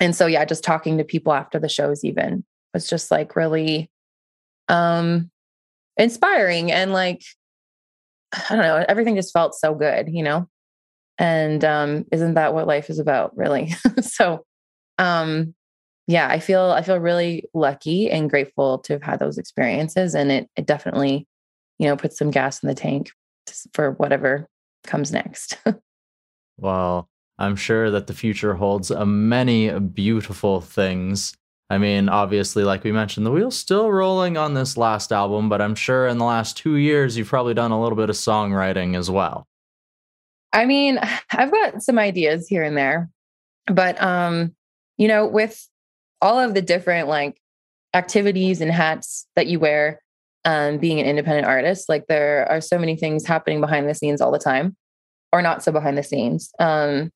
and 0.00 0.14
so 0.14 0.26
yeah, 0.26 0.44
just 0.44 0.64
talking 0.64 0.98
to 0.98 1.04
people 1.04 1.32
after 1.32 1.58
the 1.58 1.68
shows 1.68 2.04
even 2.04 2.44
was 2.74 2.88
just 2.88 3.10
like 3.10 3.36
really 3.36 3.90
um 4.68 5.30
inspiring 5.96 6.70
and 6.70 6.92
like 6.92 7.22
I 8.32 8.56
don't 8.56 8.60
know, 8.60 8.84
everything 8.88 9.16
just 9.16 9.32
felt 9.32 9.54
so 9.54 9.74
good, 9.74 10.08
you 10.08 10.22
know? 10.22 10.48
And 11.18 11.64
um, 11.64 12.06
isn't 12.12 12.34
that 12.34 12.54
what 12.54 12.66
life 12.66 12.88
is 12.90 12.98
about, 12.98 13.36
really? 13.36 13.74
so 14.00 14.44
um 14.98 15.54
yeah, 16.06 16.28
I 16.28 16.40
feel 16.40 16.72
I 16.72 16.82
feel 16.82 16.98
really 16.98 17.44
lucky 17.54 18.10
and 18.10 18.28
grateful 18.28 18.78
to 18.80 18.94
have 18.94 19.02
had 19.02 19.20
those 19.20 19.38
experiences. 19.38 20.14
And 20.14 20.32
it 20.32 20.50
it 20.56 20.66
definitely, 20.66 21.26
you 21.78 21.86
know, 21.86 21.96
put 21.96 22.12
some 22.12 22.32
gas 22.32 22.62
in 22.62 22.68
the 22.68 22.74
tank 22.74 23.12
for 23.74 23.92
whatever 23.92 24.48
comes 24.84 25.12
next. 25.12 25.56
well, 26.58 27.08
I'm 27.38 27.54
sure 27.54 27.90
that 27.90 28.08
the 28.08 28.12
future 28.12 28.54
holds 28.54 28.90
uh, 28.90 29.06
many 29.06 29.78
beautiful 29.78 30.60
things. 30.60 31.36
I 31.70 31.78
mean, 31.78 32.08
obviously, 32.08 32.64
like 32.64 32.82
we 32.82 32.90
mentioned, 32.90 33.24
the 33.24 33.30
wheel's 33.30 33.56
still 33.56 33.92
rolling 33.92 34.36
on 34.36 34.54
this 34.54 34.76
last 34.76 35.12
album, 35.12 35.48
but 35.48 35.62
I'm 35.62 35.76
sure 35.76 36.08
in 36.08 36.18
the 36.18 36.24
last 36.24 36.56
two 36.56 36.74
years, 36.74 37.16
you've 37.16 37.28
probably 37.28 37.54
done 37.54 37.70
a 37.70 37.80
little 37.80 37.96
bit 37.96 38.10
of 38.10 38.16
songwriting 38.16 38.96
as 38.98 39.08
well. 39.08 39.46
I 40.52 40.66
mean, 40.66 40.98
I've 41.30 41.52
got 41.52 41.80
some 41.82 41.98
ideas 41.98 42.48
here 42.48 42.64
and 42.64 42.76
there, 42.76 43.08
but, 43.66 44.02
um, 44.02 44.56
you 44.98 45.06
know, 45.06 45.28
with 45.28 45.68
all 46.20 46.40
of 46.40 46.54
the 46.54 46.60
different 46.60 47.06
like 47.06 47.40
activities 47.94 48.60
and 48.60 48.72
hats 48.72 49.28
that 49.36 49.46
you 49.46 49.60
wear, 49.60 50.02
um, 50.44 50.78
being 50.78 50.98
an 50.98 51.06
independent 51.06 51.46
artist, 51.46 51.88
like 51.88 52.06
there 52.08 52.50
are 52.50 52.60
so 52.60 52.78
many 52.78 52.96
things 52.96 53.24
happening 53.24 53.60
behind 53.60 53.88
the 53.88 53.94
scenes 53.94 54.20
all 54.20 54.32
the 54.32 54.38
time, 54.38 54.76
or 55.32 55.40
not 55.40 55.62
so 55.62 55.70
behind 55.70 55.96
the 55.96 56.02
scenes. 56.02 56.50
Um, 56.58 57.12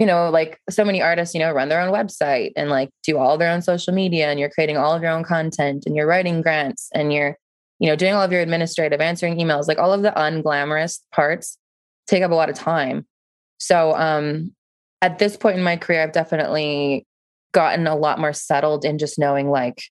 you 0.00 0.06
know, 0.06 0.30
like 0.30 0.58
so 0.70 0.82
many 0.82 1.02
artists, 1.02 1.34
you 1.34 1.40
know, 1.40 1.52
run 1.52 1.68
their 1.68 1.80
own 1.80 1.92
website 1.92 2.52
and 2.56 2.70
like 2.70 2.88
do 3.04 3.18
all 3.18 3.36
their 3.36 3.52
own 3.52 3.60
social 3.60 3.92
media 3.92 4.30
and 4.30 4.40
you're 4.40 4.48
creating 4.48 4.78
all 4.78 4.94
of 4.94 5.02
your 5.02 5.12
own 5.12 5.22
content 5.22 5.84
and 5.84 5.94
you're 5.94 6.06
writing 6.06 6.40
grants 6.40 6.88
and 6.94 7.12
you're, 7.12 7.36
you 7.78 7.86
know, 7.86 7.94
doing 7.94 8.14
all 8.14 8.22
of 8.22 8.32
your 8.32 8.40
administrative, 8.40 9.02
answering 9.02 9.36
emails, 9.36 9.68
like 9.68 9.76
all 9.78 9.92
of 9.92 10.00
the 10.00 10.10
unglamorous 10.12 11.00
parts 11.12 11.58
take 12.06 12.22
up 12.22 12.30
a 12.30 12.34
lot 12.34 12.48
of 12.48 12.56
time. 12.56 13.06
So 13.58 13.94
um 13.94 14.54
at 15.02 15.18
this 15.18 15.36
point 15.36 15.58
in 15.58 15.62
my 15.62 15.76
career, 15.76 16.02
I've 16.02 16.12
definitely 16.12 17.06
gotten 17.52 17.86
a 17.86 17.96
lot 17.96 18.18
more 18.18 18.32
settled 18.32 18.86
in 18.86 18.96
just 18.96 19.18
knowing 19.18 19.50
like 19.50 19.82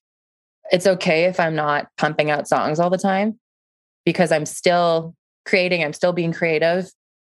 it's 0.72 0.88
okay 0.88 1.24
if 1.24 1.38
I'm 1.38 1.54
not 1.54 1.86
pumping 1.96 2.32
out 2.32 2.48
songs 2.48 2.80
all 2.80 2.90
the 2.90 2.98
time 2.98 3.38
because 4.04 4.32
I'm 4.32 4.46
still 4.46 5.14
creating, 5.46 5.84
I'm 5.84 5.92
still 5.92 6.12
being 6.12 6.32
creative 6.32 6.90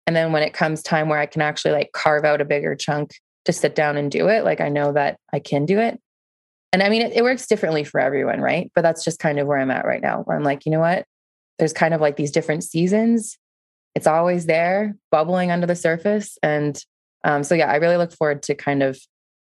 and 0.10 0.16
then 0.16 0.32
when 0.32 0.42
it 0.42 0.56
comes 0.56 0.82
time 0.82 1.08
where 1.08 1.20
I 1.20 1.28
can 1.28 1.44
actually 1.44 1.74
like 1.74 1.92
carve 1.92 2.26
out 2.26 2.42
a 2.42 2.46
bigger 2.46 2.76
chunk 2.76 3.14
to 3.46 3.54
sit 3.54 3.76
down 3.76 3.96
and 3.96 4.10
do 4.10 4.28
it, 4.28 4.44
like 4.44 4.60
I 4.60 4.68
know 4.68 4.92
that 4.94 5.20
I 5.32 5.38
can 5.38 5.68
do 5.68 5.78
it. 5.78 6.02
And 6.74 6.82
I 6.82 6.90
mean, 6.90 7.04
it, 7.04 7.14
it 7.14 7.22
works 7.22 7.46
differently 7.46 7.84
for 7.84 8.00
everyone, 8.00 8.42
right? 8.42 8.72
But 8.74 8.82
that's 8.82 9.04
just 9.04 9.20
kind 9.20 9.38
of 9.38 9.46
where 9.46 9.60
I'm 9.60 9.70
at 9.70 9.86
right 9.86 10.02
now, 10.02 10.24
where 10.24 10.36
I'm 10.36 10.42
like, 10.42 10.66
you 10.66 10.72
know 10.72 10.80
what? 10.80 11.06
There's 11.60 11.74
kind 11.74 11.94
of 11.94 12.02
like 12.02 12.16
these 12.16 12.32
different 12.32 12.64
seasons. 12.64 13.38
It's 13.94 14.08
always 14.08 14.48
there, 14.48 14.96
bubbling 15.12 15.52
under 15.52 15.68
the 15.68 15.76
surface. 15.76 16.40
And 16.42 16.84
um, 17.24 17.44
so, 17.44 17.54
yeah, 17.54 17.72
I 17.72 17.76
really 17.76 17.98
look 17.98 18.12
forward 18.12 18.42
to 18.44 18.56
kind 18.56 18.82
of, 18.82 19.00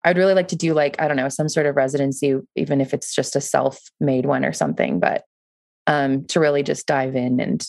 I'd 0.04 0.18
really 0.18 0.34
like 0.34 0.50
to 0.50 0.58
do 0.58 0.74
like, 0.74 1.02
I 1.02 1.08
don't 1.08 1.16
know, 1.16 1.30
some 1.30 1.48
sort 1.48 1.68
of 1.68 1.78
residency, 1.78 2.36
even 2.58 2.82
if 2.82 2.94
it's 2.94 3.16
just 3.16 3.38
a 3.38 3.42
self 3.42 3.80
made 4.02 4.26
one 4.26 4.44
or 4.44 4.52
something, 4.52 5.00
but 5.00 5.24
um, 5.88 6.26
to 6.26 6.42
really 6.42 6.64
just 6.64 6.86
dive 6.86 7.16
in 7.16 7.40
and, 7.40 7.66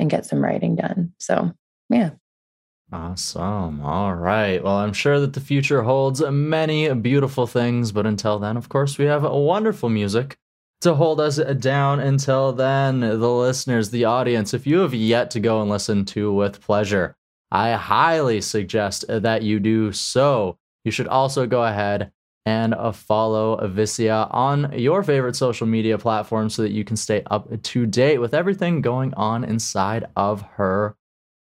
and 0.00 0.10
get 0.10 0.26
some 0.26 0.42
writing 0.42 0.74
done. 0.74 1.12
So, 1.20 1.52
yeah. 1.90 2.10
Awesome. 2.94 3.84
All 3.84 4.14
right. 4.14 4.62
Well, 4.62 4.76
I'm 4.76 4.92
sure 4.92 5.18
that 5.18 5.32
the 5.32 5.40
future 5.40 5.82
holds 5.82 6.20
many 6.20 6.94
beautiful 6.94 7.44
things, 7.44 7.90
but 7.90 8.06
until 8.06 8.38
then, 8.38 8.56
of 8.56 8.68
course, 8.68 8.98
we 8.98 9.06
have 9.06 9.24
wonderful 9.24 9.88
music 9.88 10.38
to 10.82 10.94
hold 10.94 11.20
us 11.20 11.38
down. 11.58 11.98
Until 11.98 12.52
then, 12.52 13.00
the 13.00 13.16
listeners, 13.16 13.90
the 13.90 14.04
audience, 14.04 14.54
if 14.54 14.64
you 14.64 14.78
have 14.78 14.94
yet 14.94 15.32
to 15.32 15.40
go 15.40 15.60
and 15.60 15.68
listen 15.68 16.04
to 16.04 16.32
With 16.32 16.60
Pleasure, 16.60 17.16
I 17.50 17.72
highly 17.72 18.40
suggest 18.40 19.04
that 19.08 19.42
you 19.42 19.58
do 19.58 19.90
so. 19.90 20.56
You 20.84 20.92
should 20.92 21.08
also 21.08 21.48
go 21.48 21.64
ahead 21.64 22.12
and 22.46 22.76
follow 22.94 23.56
Avicia 23.56 24.28
on 24.32 24.72
your 24.78 25.02
favorite 25.02 25.34
social 25.34 25.66
media 25.66 25.98
platform 25.98 26.48
so 26.48 26.62
that 26.62 26.70
you 26.70 26.84
can 26.84 26.96
stay 26.96 27.24
up 27.28 27.60
to 27.60 27.86
date 27.86 28.18
with 28.18 28.34
everything 28.34 28.82
going 28.82 29.12
on 29.14 29.42
inside 29.42 30.06
of 30.14 30.42
her 30.42 30.94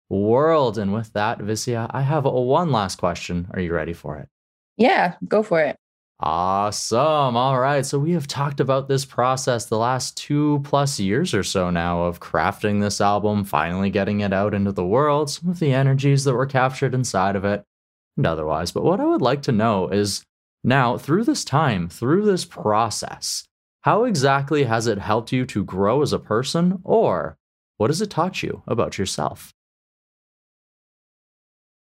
world. 0.09 0.77
And 0.77 0.93
with 0.93 1.13
that, 1.13 1.39
Vissia, 1.39 1.89
I 1.91 2.01
have 2.01 2.25
one 2.25 2.71
last 2.71 2.97
question. 2.97 3.47
Are 3.53 3.59
you 3.59 3.73
ready 3.73 3.93
for 3.93 4.17
it? 4.17 4.29
Yeah, 4.77 5.15
go 5.27 5.43
for 5.43 5.61
it. 5.61 5.75
Awesome. 6.19 7.37
All 7.37 7.59
right. 7.59 7.85
So 7.85 7.99
we 7.99 8.13
have 8.13 8.25
talked 8.25 8.59
about 8.59 8.87
this 8.87 9.05
process 9.05 9.65
the 9.65 9.77
last 9.77 10.17
two 10.17 10.61
plus 10.63 10.99
years 10.99 11.33
or 11.35 11.43
so 11.43 11.69
now 11.69 12.03
of 12.03 12.19
crafting 12.19 12.81
this 12.81 12.99
album, 12.99 13.43
finally 13.43 13.91
getting 13.91 14.21
it 14.21 14.33
out 14.33 14.55
into 14.55 14.71
the 14.71 14.85
world, 14.85 15.29
some 15.29 15.49
of 15.49 15.59
the 15.59 15.73
energies 15.73 16.23
that 16.23 16.33
were 16.33 16.47
captured 16.47 16.95
inside 16.95 17.35
of 17.35 17.45
it, 17.45 17.63
and 18.17 18.25
otherwise. 18.25 18.71
But 18.71 18.83
what 18.83 18.99
I 18.99 19.05
would 19.05 19.21
like 19.21 19.43
to 19.43 19.51
know 19.51 19.89
is 19.89 20.23
now, 20.63 20.97
through 20.97 21.25
this 21.25 21.45
time, 21.45 21.87
through 21.87 22.25
this 22.25 22.45
process, 22.45 23.43
how 23.81 24.03
exactly 24.03 24.63
has 24.63 24.87
it 24.87 24.97
helped 24.97 25.31
you 25.31 25.45
to 25.45 25.63
grow 25.63 26.01
as 26.01 26.13
a 26.13 26.19
person, 26.19 26.79
or 26.83 27.37
what 27.77 27.91
has 27.91 28.01
it 28.01 28.09
taught 28.09 28.41
you 28.41 28.63
about 28.67 28.97
yourself? 28.97 29.53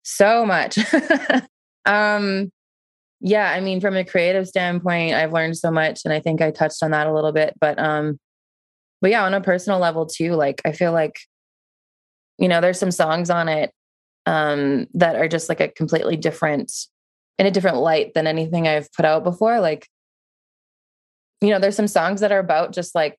So 0.03 0.45
much. 0.45 0.77
um, 1.85 2.51
yeah, 3.19 3.51
I 3.51 3.59
mean, 3.59 3.79
from 3.79 3.95
a 3.95 4.03
creative 4.03 4.47
standpoint, 4.47 5.13
I've 5.13 5.33
learned 5.33 5.57
so 5.57 5.69
much, 5.69 6.01
and 6.05 6.13
I 6.13 6.19
think 6.19 6.41
I 6.41 6.51
touched 6.51 6.81
on 6.81 6.91
that 6.91 7.07
a 7.07 7.13
little 7.13 7.31
bit. 7.31 7.53
But, 7.61 7.77
um, 7.79 8.19
but 8.99 9.11
yeah, 9.11 9.23
on 9.23 9.33
a 9.33 9.41
personal 9.41 9.79
level 9.79 10.07
too, 10.07 10.33
like 10.33 10.61
I 10.65 10.71
feel 10.71 10.91
like, 10.91 11.19
you 12.39 12.47
know, 12.47 12.61
there's 12.61 12.79
some 12.79 12.91
songs 12.91 13.29
on 13.29 13.47
it 13.47 13.71
um, 14.25 14.87
that 14.95 15.15
are 15.15 15.27
just 15.27 15.49
like 15.49 15.59
a 15.59 15.67
completely 15.67 16.17
different, 16.17 16.71
in 17.37 17.45
a 17.45 17.51
different 17.51 17.77
light 17.77 18.13
than 18.15 18.25
anything 18.25 18.67
I've 18.67 18.91
put 18.93 19.05
out 19.05 19.23
before. 19.23 19.59
Like, 19.59 19.87
you 21.41 21.49
know, 21.49 21.59
there's 21.59 21.75
some 21.75 21.87
songs 21.87 22.21
that 22.21 22.31
are 22.31 22.39
about 22.39 22.73
just 22.73 22.95
like 22.95 23.17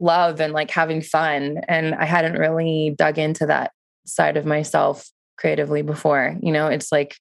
love 0.00 0.40
and 0.40 0.52
like 0.52 0.72
having 0.72 1.02
fun, 1.02 1.60
and 1.68 1.94
I 1.94 2.04
hadn't 2.04 2.38
really 2.38 2.94
dug 2.98 3.18
into 3.18 3.46
that 3.46 3.70
side 4.06 4.36
of 4.36 4.44
myself 4.44 5.08
creatively 5.36 5.82
before. 5.82 6.36
You 6.40 6.52
know, 6.52 6.68
it's 6.68 6.90
like 6.92 7.16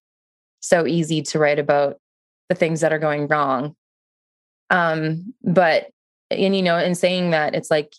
so 0.59 0.87
easy 0.87 1.21
to 1.23 1.39
write 1.39 1.59
about 1.59 1.97
the 2.49 2.55
things 2.55 2.81
that 2.81 2.93
are 2.93 2.99
going 2.99 3.27
wrong. 3.27 3.75
Um, 4.69 5.33
but 5.43 5.87
and 6.31 6.55
you 6.55 6.61
know, 6.61 6.77
in 6.77 6.95
saying 6.95 7.31
that, 7.31 7.55
it's 7.55 7.69
like 7.69 7.93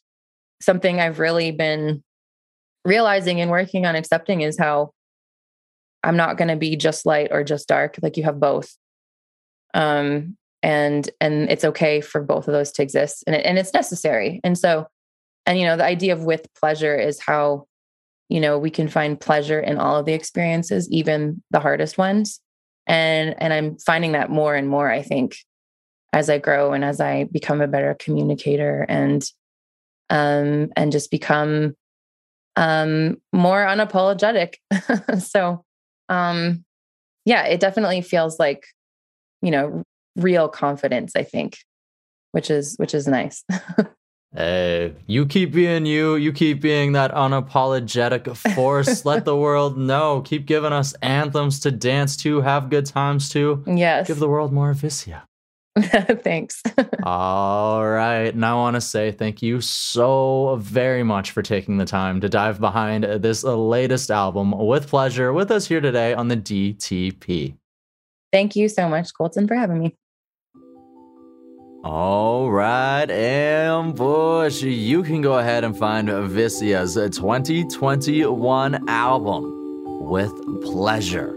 something 0.60 1.00
I've 1.00 1.18
really 1.18 1.50
been 1.50 2.02
realizing 2.84 3.40
and 3.40 3.50
working 3.50 3.86
on 3.86 3.96
accepting 3.96 4.40
is 4.40 4.58
how 4.58 4.92
I'm 6.02 6.16
not 6.16 6.36
going 6.36 6.48
to 6.48 6.56
be 6.56 6.76
just 6.76 7.06
light 7.06 7.28
or 7.30 7.44
just 7.44 7.68
dark. 7.68 7.96
Like 8.02 8.16
you 8.16 8.24
have 8.24 8.40
both. 8.40 8.76
Um, 9.72 10.36
and 10.64 11.10
and 11.20 11.50
it's 11.50 11.64
okay 11.64 12.00
for 12.00 12.22
both 12.22 12.48
of 12.48 12.54
those 12.54 12.72
to 12.72 12.82
exist 12.82 13.22
and, 13.26 13.36
it, 13.36 13.44
and 13.44 13.58
it's 13.58 13.74
necessary 13.74 14.40
and 14.42 14.56
so 14.56 14.86
and 15.44 15.58
you 15.58 15.66
know 15.66 15.76
the 15.76 15.84
idea 15.84 16.14
of 16.14 16.24
with 16.24 16.46
pleasure 16.58 16.96
is 16.96 17.20
how 17.20 17.66
you 18.28 18.40
know 18.40 18.58
we 18.58 18.70
can 18.70 18.88
find 18.88 19.20
pleasure 19.20 19.60
in 19.60 19.78
all 19.78 19.96
of 19.96 20.06
the 20.06 20.12
experiences 20.12 20.88
even 20.90 21.42
the 21.50 21.60
hardest 21.60 21.98
ones. 21.98 22.40
And 22.86 23.34
and 23.38 23.52
i'm 23.52 23.78
finding 23.78 24.12
that 24.12 24.30
more 24.30 24.54
and 24.54 24.68
more 24.68 24.90
i 24.90 25.00
think 25.00 25.36
as 26.12 26.28
i 26.28 26.38
grow 26.38 26.74
and 26.74 26.84
as 26.84 27.00
i 27.00 27.24
become 27.24 27.62
a 27.62 27.66
better 27.66 27.96
communicator 27.98 28.84
and 28.88 29.24
um 30.10 30.68
and 30.76 30.92
just 30.92 31.10
become 31.10 31.74
um 32.56 33.16
more 33.32 33.64
unapologetic. 33.64 34.56
So 35.20 35.64
um 36.10 36.64
yeah 37.24 37.44
it 37.44 37.60
definitely 37.60 38.02
feels 38.02 38.38
like 38.38 38.66
you 39.40 39.50
know 39.50 39.82
real 40.16 40.48
confidence 40.48 41.12
i 41.16 41.22
think 41.22 41.56
which 42.32 42.50
is 42.50 42.76
which 42.76 42.94
is 42.94 43.06
nice 43.08 43.44
Hey, 44.34 44.94
you 45.06 45.26
keep 45.26 45.52
being 45.52 45.86
you. 45.86 46.16
You 46.16 46.32
keep 46.32 46.60
being 46.60 46.92
that 46.92 47.12
unapologetic 47.12 48.36
force. 48.54 49.04
Let 49.04 49.24
the 49.24 49.36
world 49.46 49.78
know. 49.78 50.22
Keep 50.22 50.46
giving 50.46 50.72
us 50.72 50.92
anthems 51.02 51.60
to 51.60 51.70
dance 51.70 52.16
to, 52.18 52.40
have 52.40 52.68
good 52.68 52.86
times 52.86 53.28
to. 53.30 53.62
Yes. 53.66 54.08
Give 54.08 54.18
the 54.18 54.28
world 54.28 54.52
more 54.52 54.74
Vissia. 54.74 55.22
Thanks. 56.22 56.62
All 57.04 57.86
right. 57.86 58.32
And 58.34 58.44
I 58.44 58.54
want 58.54 58.74
to 58.74 58.80
say 58.80 59.12
thank 59.12 59.42
you 59.42 59.60
so 59.60 60.56
very 60.60 61.02
much 61.02 61.30
for 61.30 61.42
taking 61.42 61.78
the 61.78 61.84
time 61.84 62.20
to 62.20 62.28
dive 62.28 62.60
behind 62.60 63.04
this 63.04 63.44
latest 63.44 64.10
album 64.10 64.52
with 64.52 64.88
pleasure 64.88 65.32
with 65.32 65.50
us 65.50 65.66
here 65.66 65.80
today 65.80 66.14
on 66.14 66.28
the 66.28 66.36
DTP. 66.36 67.56
Thank 68.32 68.56
you 68.56 68.68
so 68.68 68.88
much, 68.88 69.14
Colton, 69.14 69.46
for 69.46 69.54
having 69.54 69.78
me. 69.78 69.96
All 71.84 72.50
right, 72.50 73.10
Ambush. 73.10 74.62
You 74.62 75.02
can 75.02 75.20
go 75.20 75.34
ahead 75.34 75.64
and 75.64 75.76
find 75.76 76.08
Vissia's 76.08 76.94
2021 76.94 78.88
album 78.88 80.00
with 80.00 80.32
pleasure 80.62 81.34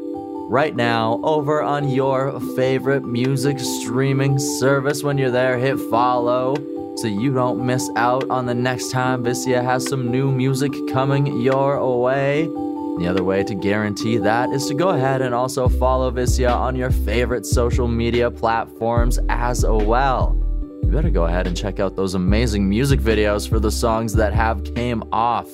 right 0.50 0.74
now 0.74 1.20
over 1.22 1.62
on 1.62 1.90
your 1.90 2.40
favorite 2.56 3.04
music 3.04 3.60
streaming 3.60 4.40
service. 4.40 5.04
When 5.04 5.18
you're 5.18 5.32
there, 5.32 5.58
hit 5.58 5.78
follow 5.92 6.56
so 6.96 7.08
you 7.08 7.34
don't 7.34 7.66
miss 7.66 7.90
out 7.98 8.30
on 8.30 8.46
the 8.46 8.56
next 8.56 8.90
time 8.90 9.26
Vicia 9.26 9.62
has 9.62 9.86
some 9.86 10.10
new 10.10 10.32
music 10.32 10.72
coming 10.88 11.42
your 11.42 12.00
way. 12.00 12.50
The 12.98 13.08
other 13.08 13.24
way 13.24 13.44
to 13.44 13.54
guarantee 13.54 14.18
that 14.18 14.50
is 14.50 14.66
to 14.66 14.74
go 14.74 14.90
ahead 14.90 15.22
and 15.22 15.36
also 15.36 15.70
follow 15.70 16.10
Vissia 16.10 16.52
on 16.52 16.76
your 16.76 16.90
favorite 16.90 17.46
social 17.46 17.88
media 17.88 18.32
platforms 18.32 19.20
as 19.30 19.64
well. 19.64 20.36
you 20.82 20.90
better 20.90 21.12
go 21.12 21.26
ahead 21.26 21.46
and 21.46 21.56
check 21.56 21.80
out 21.80 21.96
those 21.96 22.16
amazing 22.16 22.68
music 22.68 23.00
videos 23.00 23.48
for 23.48 23.60
the 23.60 23.72
songs 23.72 24.14
that 24.14 24.34
have 24.34 24.64
came 24.74 25.04
off 25.12 25.48